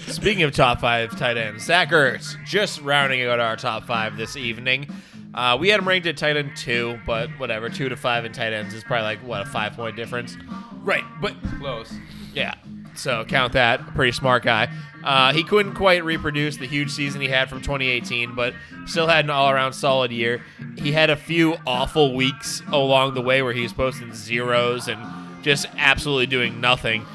[0.09, 4.37] Speaking of top five tight ends, Zach Ertz just rounding out our top five this
[4.37, 4.89] evening.
[5.35, 7.69] Uh, we had him ranked at tight end two, but whatever.
[7.69, 10.37] Two to five in tight ends is probably like what a five point difference.
[10.83, 11.93] Right, but Close.
[12.33, 12.55] Yeah.
[12.95, 13.95] So count that.
[13.95, 14.69] Pretty smart guy.
[15.05, 18.55] Uh, he couldn't quite reproduce the huge season he had from 2018, but
[18.87, 20.43] still had an all around solid year.
[20.77, 25.01] He had a few awful weeks along the way where he was posting zeros and
[25.45, 27.07] just absolutely doing nothing.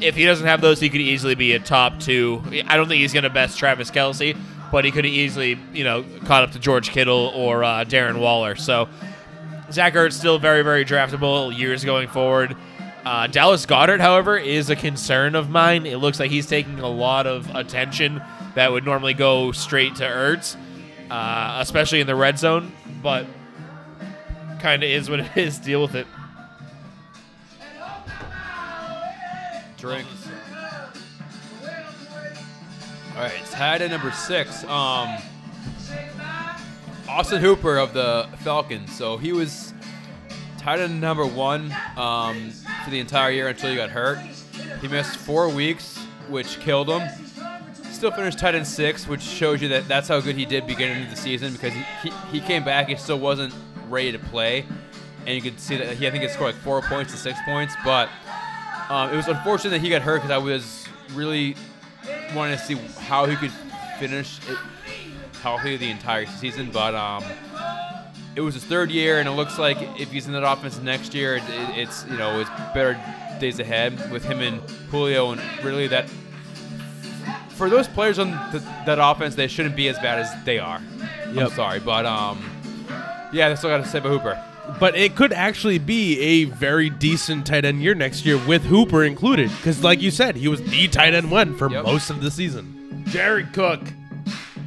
[0.00, 2.42] If he doesn't have those, he could easily be a top two.
[2.66, 4.36] I don't think he's going to best Travis Kelce,
[4.70, 8.56] but he could easily, you know, caught up to George Kittle or uh, Darren Waller.
[8.56, 8.88] So
[9.70, 12.56] Zach Ertz still very, very draftable years going forward.
[13.04, 15.86] Uh, Dallas Goedert, however, is a concern of mine.
[15.86, 18.20] It looks like he's taking a lot of attention
[18.54, 20.56] that would normally go straight to Ertz,
[21.10, 22.72] uh, especially in the red zone.
[23.02, 23.26] But
[24.58, 25.58] kind of is what it is.
[25.58, 26.06] Deal with it.
[29.76, 30.06] Drink.
[33.14, 34.64] All right, tight end number six.
[34.64, 35.16] Um,
[37.08, 38.94] Austin Hooper of the Falcons.
[38.94, 39.72] So he was
[40.58, 42.50] tight end number one um,
[42.84, 44.18] for the entire year until he got hurt.
[44.80, 45.98] He missed four weeks,
[46.28, 47.08] which killed him.
[47.90, 51.04] Still finished tight end six, which shows you that that's how good he did beginning
[51.04, 52.88] of the season because he, he, he came back.
[52.88, 53.54] He still wasn't
[53.88, 54.66] ready to play,
[55.24, 57.38] and you could see that he I think he scored like four points to six
[57.46, 57.74] points.
[57.84, 58.10] But
[58.88, 61.56] um, it was unfortunate that he got hurt because I was really
[62.34, 63.52] wanting to see how he could
[63.98, 64.58] finish it
[65.42, 66.70] healthy the entire season.
[66.70, 67.24] But um,
[68.34, 71.14] it was his third year, and it looks like if he's in that offense next
[71.14, 73.00] year, it, it, it's you know it's better
[73.40, 74.60] days ahead with him and
[74.90, 76.08] Julio, and really that
[77.50, 78.30] for those players on
[78.86, 80.80] that offense, they shouldn't be as bad as they are.
[81.32, 81.50] Yep.
[81.50, 82.44] I'm sorry, but um,
[83.32, 84.42] yeah, that's all I got to say about Hooper.
[84.80, 89.04] But it could actually be a very decent tight end year next year with Hooper
[89.04, 89.50] included.
[89.56, 91.84] Because, like you said, he was the tight end one for Yep.
[91.84, 93.04] most of the season.
[93.08, 93.80] Jared Cook,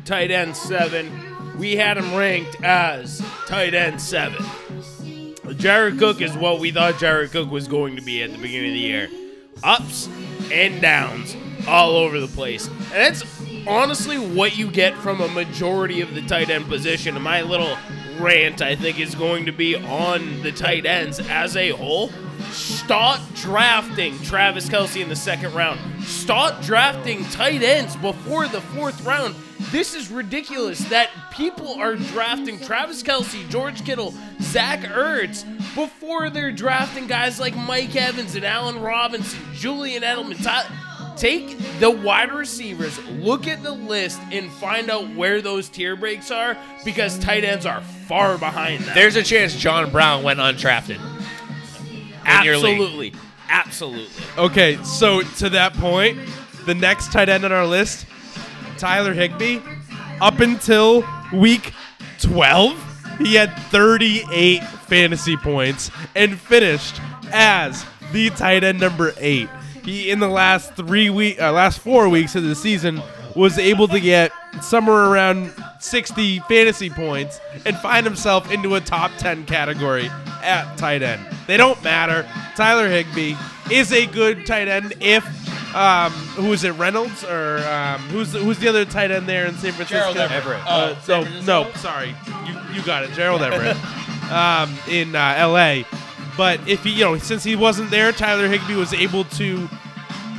[0.06, 1.12] tight end seven.
[1.60, 4.44] We had him ranked as tight end seven.
[5.58, 8.70] Jared Cook is what we thought Jared Cook was going to be at the beginning
[8.70, 9.10] of the year.
[9.64, 10.08] Ups
[10.52, 11.36] and downs
[11.68, 12.68] all over the place.
[12.68, 13.24] And that's
[13.68, 17.20] honestly what you get from a majority of the tight end position.
[17.22, 17.78] My little
[18.20, 22.12] rant, I think, is going to be on the tight ends as a whole.
[22.52, 25.80] Stop drafting Travis Kelce in the second round.
[26.04, 29.36] Stop drafting tight ends before the fourth round.
[29.72, 35.46] This is ridiculous that people are drafting Travis Kelce, George Kittle, Zach Ertz
[35.76, 40.42] before they're drafting guys like Mike Evans and Allen Robinson, Julian Edelman.
[40.44, 40.66] Ty-
[41.20, 46.32] Take the wide receivers, look at the list, and find out where those tier breaks
[46.32, 48.96] are because tight ends are far behind them.
[48.96, 50.96] There's a chance John Brown went undrafted.
[50.96, 52.80] in your league.
[52.80, 53.14] absolutely,
[53.50, 54.24] absolutely.
[54.38, 56.18] Okay, so to that point,
[56.66, 58.06] the next tight end on our list,
[58.78, 59.60] Tyler Higbee,
[60.22, 61.04] up until
[61.34, 61.74] week
[62.22, 67.02] 12, he had 38 fantasy points and finished
[67.34, 69.50] as the tight end number eight.
[69.84, 73.02] He in the last three week, uh, last four weeks of the season
[73.36, 79.12] was able to get somewhere around 60 fantasy points and find himself into a top
[79.18, 80.10] 10 category
[80.44, 81.22] at tight end.
[81.48, 82.28] They don't matter.
[82.56, 83.36] Tyler Higbee
[83.72, 85.24] is a good tight end if
[85.76, 89.46] um, who is it Reynolds or um, who's the, who's the other tight end there
[89.46, 90.14] in San Francisco?
[90.14, 90.66] Gerald Everett.
[90.66, 92.16] Uh, so no, sorry,
[92.48, 93.78] you you got it, Gerald Everett,
[94.32, 95.86] um, in uh, L.A.
[96.40, 99.68] But if he, you know, since he wasn't there, Tyler Higbee was able to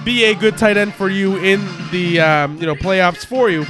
[0.03, 3.67] be a good tight end for you in the um, you know playoffs for you.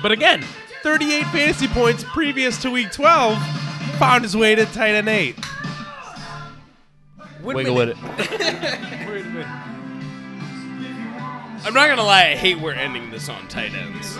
[0.00, 0.44] But again,
[0.84, 3.36] 38 fantasy points previous to week 12
[3.98, 5.44] found his way to tight end eight.
[7.42, 7.96] Wiggle with it.
[11.64, 14.16] I'm not gonna lie, I hate we're ending this on tight ends.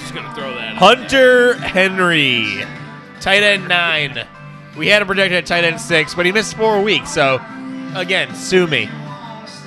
[0.00, 0.74] Just gonna throw that.
[0.74, 2.64] out Hunter Henry,
[3.20, 4.26] tight end nine.
[4.76, 7.12] We had him projected at tight end six, but he missed four weeks.
[7.12, 7.40] So,
[7.94, 8.88] again, sue me.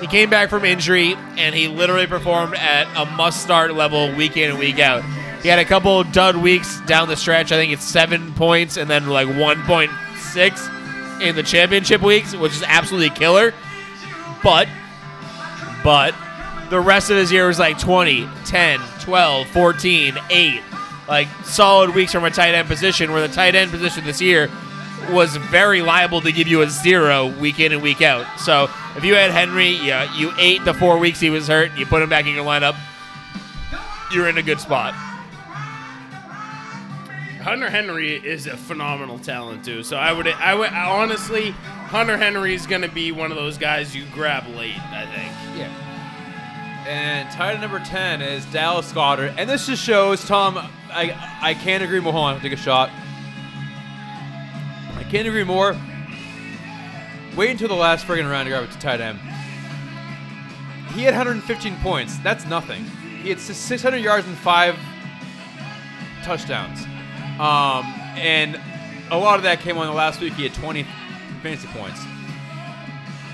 [0.00, 4.50] He came back from injury and he literally performed at a must-start level week in
[4.50, 5.02] and week out.
[5.42, 7.52] He had a couple dud weeks down the stretch.
[7.52, 12.62] I think it's seven points and then like 1.6 in the championship weeks, which is
[12.64, 13.54] absolutely killer.
[14.42, 14.68] But,
[15.82, 16.14] but
[16.70, 20.60] the rest of his year was like 20, 10, 12, 14, 8.
[21.08, 24.50] Like solid weeks from a tight end position, where the tight end position this year
[25.10, 28.40] was very liable to give you a zero week in and week out.
[28.40, 31.86] So if you had Henry, yeah, you ate the four weeks he was hurt, you
[31.86, 32.76] put him back in your lineup,
[34.12, 34.94] you're in a good spot.
[37.42, 39.82] Hunter Henry is a phenomenal talent too.
[39.82, 43.56] So I would, I would I honestly, Hunter Henry is gonna be one of those
[43.56, 44.78] guys you grab late.
[44.92, 45.58] I think.
[45.58, 45.88] Yeah.
[46.86, 49.34] And tight end number 10 is Dallas Goedert.
[49.36, 50.56] And this just shows, Tom,
[50.90, 52.12] I, I can't agree more.
[52.12, 52.90] Hold on, take a shot.
[55.04, 55.76] Can't agree more.
[57.36, 59.18] Wait until the last friggin' round to grab it to tight end.
[60.94, 62.18] He had 115 points.
[62.18, 62.84] That's nothing.
[63.22, 64.78] He had 600 yards and five
[66.22, 66.82] touchdowns.
[67.40, 67.86] Um,
[68.16, 68.60] and
[69.10, 70.34] a lot of that came on the last week.
[70.34, 70.84] He had 20
[71.42, 72.00] fantasy points.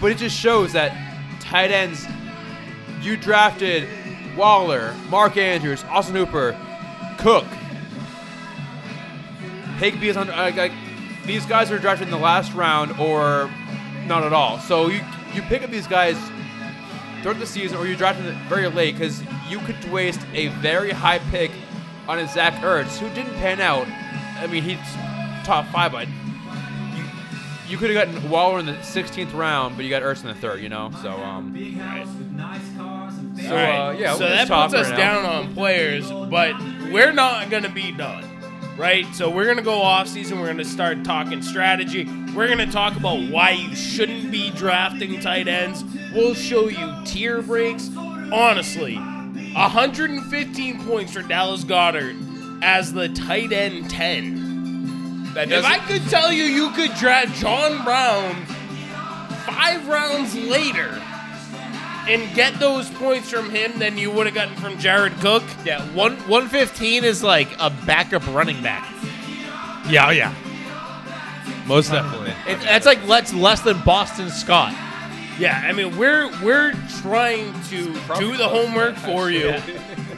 [0.00, 0.92] But it just shows that
[1.40, 2.06] tight ends,
[3.00, 3.88] you drafted
[4.36, 6.56] Waller, Mark Andrews, Austin Hooper,
[7.18, 7.46] Cook,
[9.78, 10.30] Higbee is on.
[10.30, 10.72] Uh, like,
[11.26, 13.50] these guys are drafted in the last round or
[14.06, 14.58] not at all.
[14.58, 15.00] So you
[15.32, 16.16] you pick up these guys
[17.22, 20.90] throughout the season, or you draft them very late because you could waste a very
[20.90, 21.50] high pick
[22.06, 23.86] on a Zach Ertz who didn't pan out.
[24.38, 24.78] I mean, he's
[25.44, 27.04] top five, but you
[27.68, 30.34] you could have gotten Waller in the 16th round, but you got Ertz in the
[30.34, 30.60] third.
[30.60, 31.52] You know, so um.
[33.40, 33.88] So All right.
[33.88, 35.22] uh, yeah, so we'll that puts us right now.
[35.22, 36.54] down on players, but
[36.92, 38.33] we're not gonna be done,
[38.76, 39.06] right?
[39.14, 40.40] So we're gonna go off season.
[40.40, 42.08] We're gonna start talking strategy.
[42.34, 45.84] We're gonna talk about why you shouldn't be drafting tight ends.
[46.12, 47.90] We'll show you tier breaks.
[47.96, 52.16] Honestly, 115 points for Dallas Goedert
[52.62, 55.32] as the tight end 10.
[55.34, 58.46] That If I could tell you, you could draft John Brown
[59.46, 61.00] five rounds later
[62.08, 65.42] and get those points from him than you would have gotten from Jared Cook.
[65.64, 68.90] yeah, one one fifteen is like a backup running back.
[69.88, 70.34] Yeah, yeah.
[71.66, 72.32] Most uh, definitely.
[72.46, 74.72] It, That's like less less than Boston Scott.
[75.38, 79.54] Yeah, I mean we're we're trying to do the homework for you.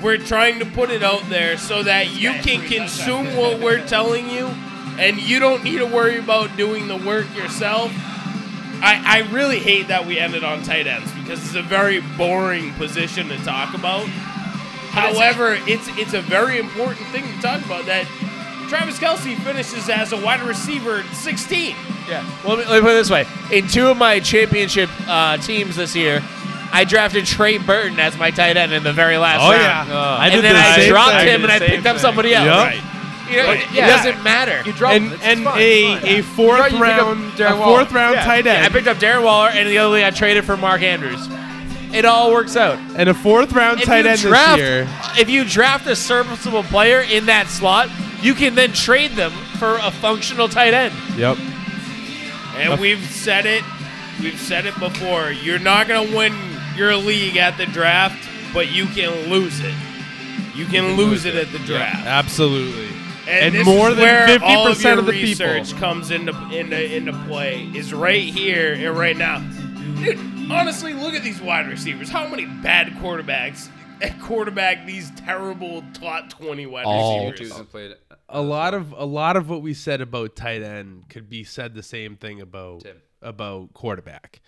[0.02, 4.28] We're trying to put it out there so that you can consume what we're telling
[4.28, 4.46] you,
[4.98, 7.90] and you don't need to worry about doing the work yourself.
[8.82, 12.72] I, I really hate that we ended on tight ends because it's a very boring
[12.74, 14.06] position to talk about.
[14.90, 18.06] However, it's it's a very important thing to talk about that
[18.68, 21.76] Travis Kelce finishes as a wide receiver 16.
[22.08, 22.24] Yeah.
[22.44, 25.36] Well, let me, let me put it this way: in two of my championship uh,
[25.38, 26.22] teams this year,
[26.72, 29.88] I drafted Trey Burton as my tight end in the very last Oh, round.
[29.88, 30.16] yeah.
[30.18, 31.28] I did and then the I dropped thing.
[31.28, 32.46] him and I Same picked up somebody else.
[32.46, 32.56] Yep.
[32.82, 32.95] Right.
[33.30, 33.86] You know, it, yeah.
[33.86, 34.62] it doesn't matter.
[34.64, 38.24] You drop And and fine, a a fourth you round, Darren a fourth round Yeah.
[38.24, 40.82] tight Yeah, I picked up Darren Waller, and the other league I traded for Mark
[40.82, 41.28] Andrews.
[41.92, 42.78] It all works out.
[42.96, 44.88] and a fourth round If tight end draft, this year.
[45.18, 47.88] if you draft a serviceable player in that slot,
[48.20, 50.94] you can then trade them for a functional tight end.
[51.16, 51.38] Yep.
[52.56, 53.62] And we've said it,
[54.20, 55.30] we've said it before.
[55.30, 56.34] You're not going to win
[56.76, 59.74] your league at the draft, but you can lose it.
[60.54, 62.06] You can lose it at the draft.
[62.06, 62.88] Absolutely.
[63.28, 65.46] And, And this more is than where 50% all of, your of the people.
[65.46, 67.70] research comes into into into play.
[67.74, 69.38] Is right here and right now.
[69.96, 70.18] Dude,
[70.50, 72.08] honestly, look at these wide receivers.
[72.08, 73.68] How many bad quarterbacks
[74.02, 77.30] at quarterback these terrible top twenty wide All.
[77.30, 77.56] receivers?
[77.56, 77.94] Two played.
[78.28, 81.74] A lot of a lot of what we said about tight end could be said
[81.74, 82.96] the same thing about Tim.
[83.22, 84.40] about quarterback.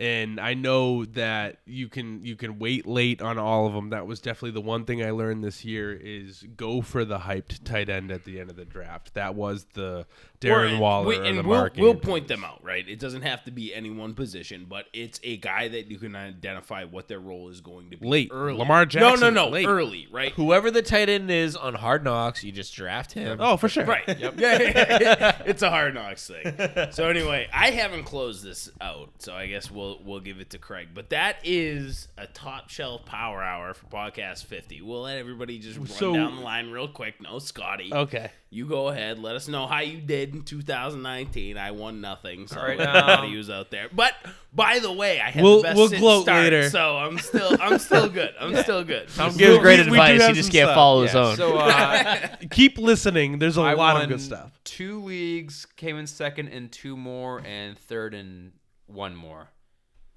[0.00, 3.90] And I know that you can you can wait late on all of them.
[3.90, 7.64] That was definitely the one thing I learned this year is go for the hyped
[7.64, 9.12] tight end at the end of the draft.
[9.12, 10.06] That was the
[10.40, 12.88] Darren Or- Waller we- or and the we'll, Mark we'll point them out, right?
[12.88, 16.16] It doesn't have to be any one position, but it's a guy that you can
[16.16, 18.08] identify what their role is going to be.
[18.08, 18.30] Late.
[18.32, 18.56] early.
[18.58, 19.66] Lamar No, Jackson, no, no, late.
[19.66, 20.32] early, right?
[20.32, 23.38] Whoever the tight end is on Hard Knocks, you just draft him.
[23.38, 23.84] Oh, for sure.
[23.84, 24.18] Right.
[24.18, 24.34] Yep.
[24.40, 26.90] Yeah, it's a hard knocks thing.
[26.92, 30.58] So anyway, I haven't closed this out, so I guess we'll we'll give it to
[30.58, 30.88] Craig.
[30.94, 34.80] But that is a top shelf power hour for podcast fifty.
[34.80, 37.20] We'll let everybody just run So- down the line real quick.
[37.20, 37.92] No, Scotty.
[37.92, 38.30] Okay.
[38.52, 39.20] You go ahead.
[39.20, 41.56] Let us know how you did in 2019.
[41.56, 43.86] I won nothing, so All right, everybody um, who's out there.
[43.94, 44.12] But
[44.52, 46.68] by the way, I had We'll- the best we'll gloat start, later.
[46.68, 48.34] so I'm still I'm still good.
[48.40, 49.08] I'm still good.
[49.14, 50.20] Tom We- gives great we advice.
[50.20, 50.74] have He just can't stuff.
[50.74, 51.36] follow his own.
[51.36, 53.38] So uh, Keep listening.
[53.38, 54.50] There's a I lot of good stuff.
[54.64, 58.50] Two leagues came in second and two more, and third and
[58.88, 59.48] one more.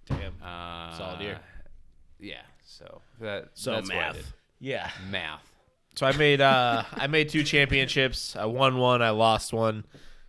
[0.08, 0.34] Damn.
[0.44, 1.40] Uh, Solid year.
[2.20, 2.42] Yeah.
[2.66, 4.16] So that So that's what I math.
[4.16, 4.26] did.
[4.60, 4.90] Yeah.
[5.12, 5.53] Math.
[5.96, 8.36] So I made uh I made two championships.
[8.36, 9.86] I won one, I lost one.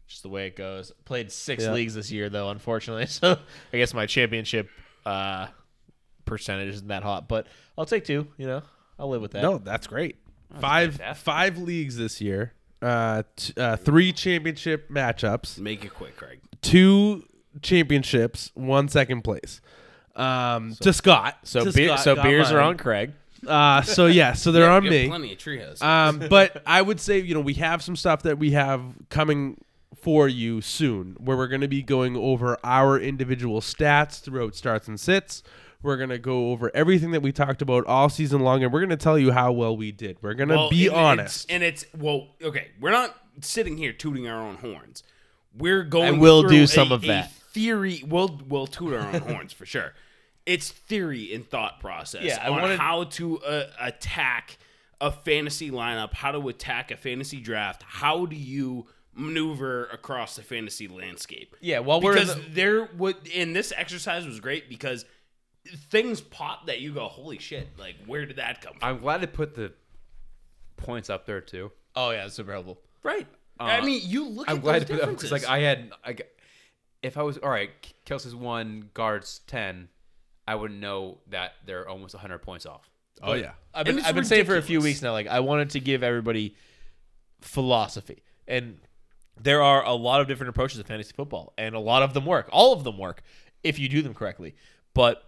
[0.06, 0.92] Just the way it goes.
[1.04, 1.72] Played six Yeah.
[1.72, 3.06] leagues this year though, unfortunately.
[3.08, 3.38] So
[3.72, 4.68] I guess my championship
[5.06, 5.48] uh
[6.24, 7.46] percentage isn't that hot, but
[7.76, 8.62] I'll take two, you know.
[8.98, 9.42] I'll live with that.
[9.42, 10.16] No, that's great.
[10.60, 11.24] Five fantastic.
[11.24, 12.52] five leagues this year.
[12.80, 16.40] Uh, t- uh, three championship matchups, Make it quick, Craig.
[16.62, 17.24] two
[17.62, 19.60] championships, one second place.
[20.14, 21.38] Um, to Scott.
[21.44, 22.68] So To beer, Scott so got beers are mine.
[22.68, 23.12] on Craig.
[23.46, 25.08] Uh, so yeah, so they're Yeah, on you have me.
[25.08, 25.82] Plenty of treehouse.
[25.82, 29.60] Um, but I would say, you know, we have some stuff that we have coming
[29.96, 34.86] for you soon where we're going to be going over our individual stats throughout starts
[34.88, 35.42] and sits.
[35.82, 38.80] We're going to go over everything that we talked about all season long and we're
[38.80, 40.16] going to tell you how well we did.
[40.22, 41.44] We're going to Well, be and honest.
[41.44, 42.68] It's, and it's well, okay.
[42.80, 45.02] We're not sitting here tooting our own horns.
[45.56, 47.32] we're going And we'll through do a- some of a that.
[47.52, 48.02] theory.
[48.06, 49.92] We'll we'll toot our own horns for sure.
[50.46, 54.58] It's theory and thought process Yeah, I on wanted- how to uh, attack
[55.00, 58.86] a fantasy lineup, how to attack a fantasy draft, how do you
[59.16, 61.54] maneuver across the fantasy landscape.
[61.60, 65.04] Yeah, well, we're because the- there would and this exercise was great because
[65.90, 67.68] things pop that you go, holy shit!
[67.78, 68.88] Like where did that come from?
[68.88, 69.72] I'm glad to put the
[70.76, 71.70] points up there too.
[71.96, 72.80] Oh yeah, super helpful.
[73.02, 73.26] right.
[73.60, 74.50] I mean, you look.
[74.50, 76.24] I'm at glad those to put that because like I had I, g-
[77.02, 77.70] if I was all right,
[78.04, 79.88] Kelce's one, Goedert's ten,
[80.46, 82.88] I would know that they're almost 100 points off.
[83.22, 83.52] Oh yeah.
[83.72, 86.02] I've been, I've been saying for a few weeks now, like I wanted to give
[86.02, 86.56] everybody
[87.40, 88.78] philosophy, and
[89.40, 92.26] there are a lot of different approaches to fantasy football, and a lot of them
[92.26, 92.48] work.
[92.52, 93.22] All of them work
[93.62, 94.54] if you do them correctly.
[94.94, 95.22] But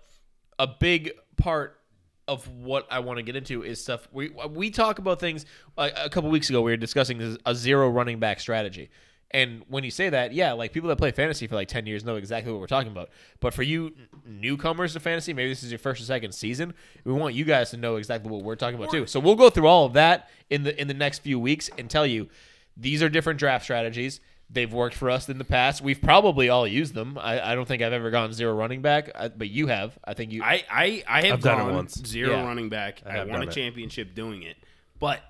[0.58, 1.80] a big part
[2.28, 5.46] of what I want to get into is stuff we we talk about things.
[5.76, 8.90] Like a couple weeks ago, we were discussing a zero running back strategy.
[9.32, 12.04] And when you say that, yeah, like people that play fantasy for like 10 years
[12.04, 13.10] know exactly what we're talking about.
[13.40, 13.92] But for you
[14.24, 16.74] newcomers to fantasy, maybe this is your first or second season,
[17.04, 19.06] we want you guys to know exactly what we're talking about too.
[19.06, 21.90] So we'll go through all of that in the in the next few weeks and
[21.90, 22.28] tell you
[22.76, 24.20] these are different draft strategies.
[24.48, 25.82] They've worked for us in the past.
[25.82, 27.18] We've probably all used them.
[27.18, 29.98] I, I don't think I've ever gone zero running back, I, but you have.
[30.04, 30.44] I think you.
[30.44, 31.94] I I, I have I've done it gone once.
[32.06, 32.44] zero Yeah.
[32.46, 33.02] running back.
[33.04, 33.54] I, have won a done it.
[33.54, 34.56] championship doing it,
[35.00, 35.20] but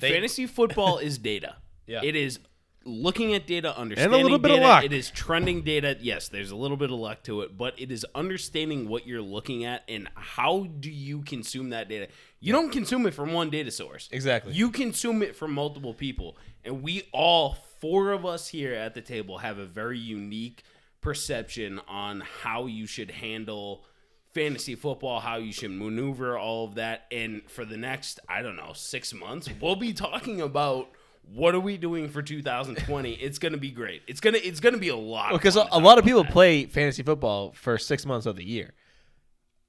[0.00, 1.56] They- fantasy football is data.
[1.86, 2.00] Yeah.
[2.02, 2.38] it is
[2.84, 4.68] looking at data, understanding a little bit of data.
[4.68, 4.84] luck.
[4.84, 5.96] It is trending data.
[6.00, 9.22] Yes, there's a little bit of luck to it, but it is understanding what you're
[9.22, 12.08] looking at and how do you consume that data.
[12.40, 14.08] You don't consume it from one data source.
[14.12, 14.52] Exactly.
[14.52, 19.00] You consume it from multiple people, and we all four of us here at the
[19.00, 20.62] table have a very unique
[21.00, 23.84] perception on how you should handle
[24.32, 27.06] fantasy football, how you should maneuver all of that.
[27.12, 30.88] And for the next, I don't know, six months, we'll be talking about
[31.32, 33.12] what are we doing for 2020.
[33.12, 34.02] It's gonna be great.
[34.06, 35.32] It's gonna it's gonna be a lot.
[35.32, 36.32] because fun a, a lot of people that.
[36.32, 38.74] play fantasy football for six months of the year.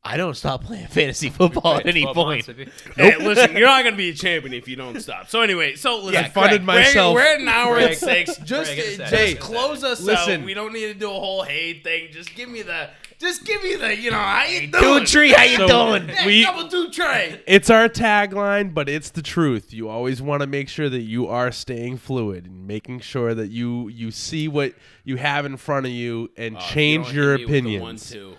[0.08, 2.48] I don't stop playing fantasy football at any point.
[2.48, 2.70] months, maybe.
[2.96, 5.30] Hey, listen, you're not gonna be a champion if you don't stop.
[5.30, 7.16] So anyway, so listen, I funded Craig, myself.
[7.16, 8.38] We're, we're at an hour and six.
[8.38, 10.42] Just, Craig, get just close us Listen.
[10.42, 10.46] out.
[10.46, 12.10] We don't need to do a whole hate thing.
[12.12, 12.90] Just give me the,
[13.26, 15.00] just give me the, you know, how you doing?
[15.00, 16.10] Dude, tree, how you So- doing?
[16.10, 17.42] Yeah, We- double two tray.
[17.48, 19.74] It's our tagline, but it's the truth.
[19.74, 23.50] You always want to make sure that you are staying fluid and making sure that
[23.52, 24.74] you you see what
[25.04, 27.80] you have in front of you and oh, change Don't your hit me with the
[27.80, 28.10] One, opinions.
[28.12, 28.34] two.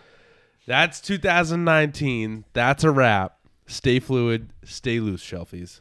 [0.66, 2.44] That's 2019.
[2.52, 3.38] That's a wrap.
[3.66, 5.80] Stay fluid, stay loose, shelfies.